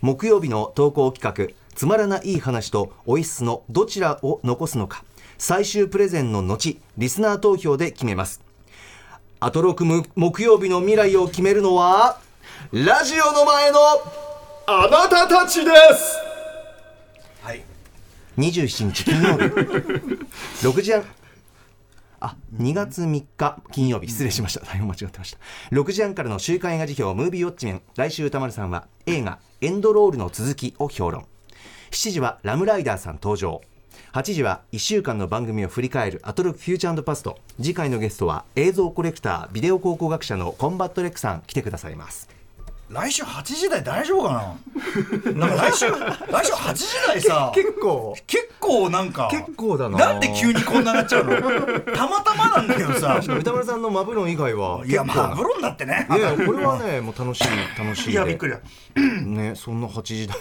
[0.00, 5.04] 木曜日の投稿企画つまらない話とオイッスのどちらを残すのか。
[5.38, 8.42] 最終プレゼンの後リスナー投票で決めます。
[9.40, 12.18] アトロクム木曜日の未来を決めるのは
[12.72, 13.78] ラジオの前の
[14.66, 16.27] あなたたちです!
[18.38, 19.44] 27日金曜日。
[20.66, 21.04] 6時半。
[22.20, 23.62] あ2月3日。
[23.72, 24.08] 金曜日。
[24.08, 24.64] 失礼しました。
[24.64, 25.38] 台本間違ってました。
[25.72, 27.82] 6時半からの週刊映画時評ムービーウォッチメン。
[27.96, 31.26] 来週宇多丸さんは映画エンドロールの続きを評論。
[31.90, 33.60] 7時はラムライダーさん登場。
[34.12, 37.38] 8時は1週間の番組を振り返るアトロックフューチャーパスト。
[37.56, 42.37] 次回のゲストは映像コレクタービデオ考古学者のコンバットレックさん来てくださいます
[42.90, 44.32] 来週8時台大丈夫か
[45.26, 45.32] な？
[45.46, 47.52] なんか来週来週8時台さ。
[47.54, 48.16] 結構。
[48.26, 49.28] 結構なんか。
[49.30, 49.98] 結構だな。
[49.98, 51.36] なんで急にこんななっちゃうの？
[51.94, 53.20] たまたまなんだけどさ。
[53.22, 55.20] 歌丸さんのマブロン以外はいや結構。
[55.22, 56.06] なまあブロンだってね。
[56.10, 57.44] いやこれはねもう楽しい
[57.78, 58.06] 楽しい。
[58.06, 58.60] でいやびっくりだ。
[59.22, 60.36] ねそんな8時台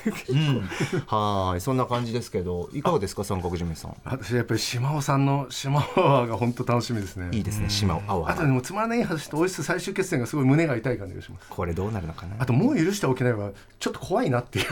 [1.07, 3.23] はーいそんな感じですけどいかがですか？
[3.25, 3.95] 三角締めさん。
[4.05, 7.27] 私やっぱり島尾さんの島尾アワーが本当楽しみですね。
[7.35, 11.47] いいですね島尾青あとでもつまらない話とオイス最終決戦がすごい胸が痛い感じがします。
[11.49, 12.36] これどうなるのかな？
[12.39, 14.65] あともう許しておけないはちょっと怖いなっていう。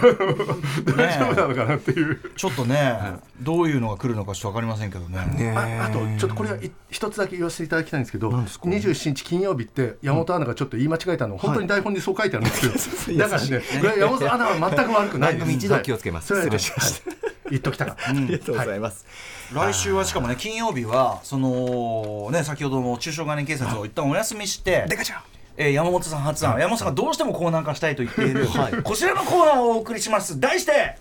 [0.95, 2.19] 大丈夫なのかなっていう。
[2.35, 2.97] ちょっとね
[3.41, 5.53] どういうのが来るのかちょっと分かりませんけどね。
[5.55, 13.61] ああとちょっとこれはい一つだけ言わせていただきたいんですけど何ですか？27日金曜日って山本アナがちょっと言い間違えたの、本当に台本にそう書いてあるんですけど、 だからね
[13.97, 15.51] 山本アナは全く悪くないです。
[15.51, 16.33] 一度気をつけます。
[16.33, 16.43] はい。
[16.43, 17.09] 失礼しました。
[17.09, 17.17] はい。
[17.51, 17.93] 言 っときたか。
[17.93, 19.05] った、ありがとうございます。
[19.53, 25.21] 来週はしかもね金曜日はそのね先ほどの中小概念警察を一旦お休みしてデカちゃん
[25.57, 26.59] えー山本さん発案。
[26.59, 28.83] 山本さんがどうしてもコーナー化したいと言っている、はい。
[28.83, 30.39] こちらのコーナーをお送りします。
[30.39, 30.97] 題して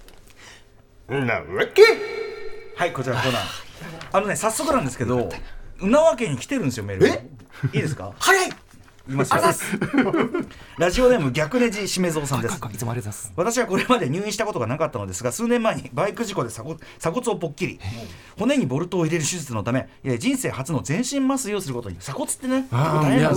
[1.09, 1.43] なわ
[1.75, 1.83] け？
[2.77, 3.43] はいこちらのコーナー。
[4.13, 5.29] あのね早速なんですけど
[5.81, 6.29] なわけ？
[6.29, 7.11] に来てるんですよメールい
[7.79, 8.13] いですか？
[8.19, 8.51] 早い
[9.07, 10.13] いきますよ。
[10.79, 12.55] ラジオネーム逆ネジしめぞうさんです。
[12.55, 13.33] いつもありがとうございます。
[13.37, 17.81] 私はこれまで入院したことがなかったのですが数年前にバイク事故で鎖骨鎖骨をぽっきり。
[18.39, 21.97] 骨にボルトを入れる手術のためえー人生初の全身麻酔をすることに。
[21.97, 23.31] 鎖骨ってね大変な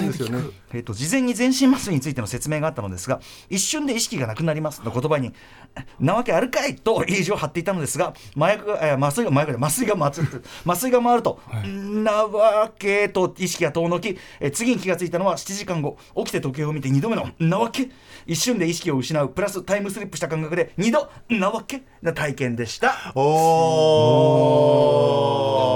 [0.00, 0.28] んですよ。
[0.28, 0.44] ね。
[0.72, 4.82] えー、と事前に全身麻酔についての説明があったのですが一瞬で意識がなくなります。
[4.84, 5.32] の言葉に
[6.00, 15.96] 「なわけあるかい!」と印状を貼っていたのですが麻薬が、えー麻酔が麻薬で麻酔が回る麻酔が回ると「なわけ」と意識が遠のき、えー次に気がついたのは7時間後。
[16.16, 17.90] 起きて時計を見て2度目の「なわけ」
[18.26, 19.28] 一瞬で意識を失う。
[19.28, 23.12] プラスタイムスリップした感覚で2度「なわけ」な体験でした。
[23.14, 23.20] お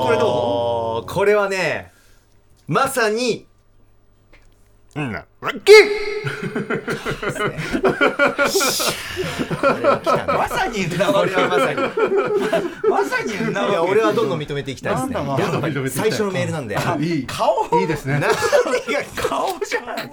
[0.06, 1.12] これどう？
[1.12, 1.92] これはね
[2.66, 3.46] まさに
[5.40, 5.72] なわけ
[10.26, 11.76] まさになわけこれはまさに
[12.90, 15.14] まさになわけいや俺はどんどん認めていきたいですね。
[15.90, 16.76] 最初のメールなんで。
[17.00, 17.26] いい。
[17.26, 17.80] 顔？
[17.80, 18.20] いいですね。
[18.88, 20.10] いや顔じゃない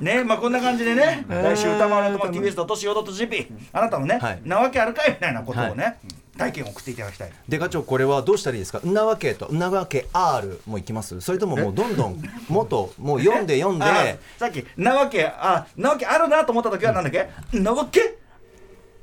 [0.00, 4.42] ねまあこんな感じでね来週歌丸と TBS ととしお .jp あなたのね、はい。
[4.44, 5.98] なわけあるかいみたいなことをね、
[6.36, 7.32] 体験を送っていただきたい。
[7.48, 8.80] で課長これはどうしたらいいですか？
[8.84, 11.20] んなわけとんなわけ R もいきます？
[11.20, 17.28] それとももうどんどんもっともう読んで読んであさっきなわけあなわけあるなと思った時はなんだっけ？
[17.58, 18.18] なわけ？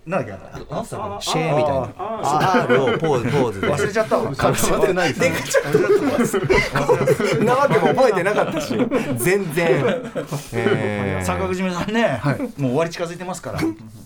[0.05, 0.65] なんだっけ？
[0.69, 0.83] あ
[1.21, 1.89] シェーみたいな。
[2.63, 3.67] R をポーズポーズで。
[3.67, 4.31] 忘れちゃったわ。
[4.33, 4.93] 忘れて。
[4.93, 5.35] ないで
[6.25, 8.75] すねんなわけも覚えてなかったし。
[9.17, 10.11] 全然、
[10.53, 12.21] えー三角締めさんね、
[12.57, 13.59] もう終わり近づいてますから。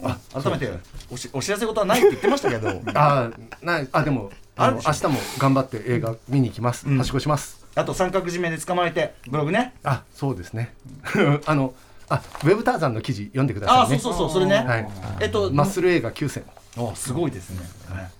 [0.03, 0.71] あ改めて
[1.09, 2.81] おしお知らせ事はないって言ってましたけど。
[2.95, 3.29] あ
[3.61, 3.87] ない。
[3.91, 9.73] あでもあの明日も頑張って映画見に行きます、はしごしますあと三角締めで捕まえてブログね。
[9.83, 10.73] あそうですね。
[11.45, 11.73] あの
[12.09, 13.95] あウェブターザンの記事読んでくださいね。
[13.95, 14.87] あそうそうそうそれね、はい。
[15.21, 16.43] えっとマッスル映画9選。
[16.77, 17.59] おすごいですね、
[17.89, 18.11] はい。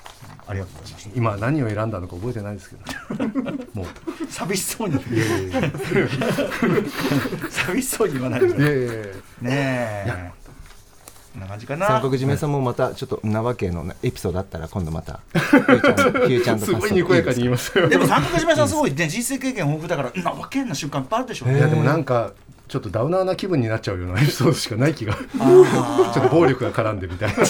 [0.48, 1.10] ありがとうございます。
[1.16, 2.82] 今何を選んだのか覚えてないですけど。
[3.74, 3.86] もう。
[4.30, 5.00] 寂しそうに
[7.50, 8.56] 寂しそうに言わないでね。
[8.56, 8.94] いやいやいや
[9.44, 10.32] え
[11.42, 11.88] な感じかな。
[11.88, 15.20] 三角締めさんもまたちょっとんなわけのねエピソードあったら今度また
[16.28, 17.90] ひゅうちゃんとすごいにこやかに言いますよ。
[17.90, 21.58] でも三角締めさんすごいね人生経験豊富だからなわけな瞬間いっぱいあるでしょうね。
[21.58, 22.32] いやでもなんか
[22.68, 25.14] ちょっとダウナーな気分になっちゃうようなエピソードしかない気が。
[25.14, 27.44] ちょっと暴力が絡んでみたいな。
[27.44, 27.48] い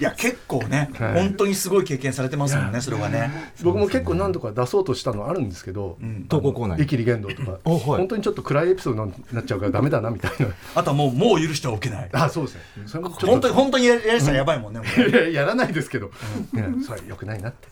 [0.00, 1.14] や結構ね、はい。
[1.14, 3.52] 本当にすごい経験されてますもんねそれはね。
[3.62, 5.98] 僕も結構何度か出そうとしたのあるんですけど、
[6.28, 7.60] 投稿コーナーにイキリ言動とか、はい。
[7.64, 10.46] 本当にちょっと暗いエピソードになっちゃうからダメだなみたいな。
[10.74, 12.08] あとはもうもう許してはおけない。
[12.12, 12.62] あそうですね。
[13.02, 16.10] 本当に本当にややりしたらやばいもんね、もうねいややらないですけど、
[16.54, 17.68] いやそれよくないなって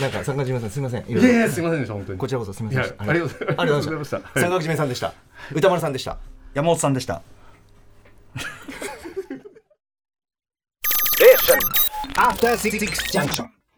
[0.00, 5.12] なんか三角締めさんすみませんいいやいやすいませんでした本当にこちらこそすみませんありがとうございました三角じめさんでした
[5.52, 6.18] 歌丸さんでした
[6.54, 7.22] 山本さんでした。
[12.16, 12.78] After Six
[13.12, 13.48] Junction.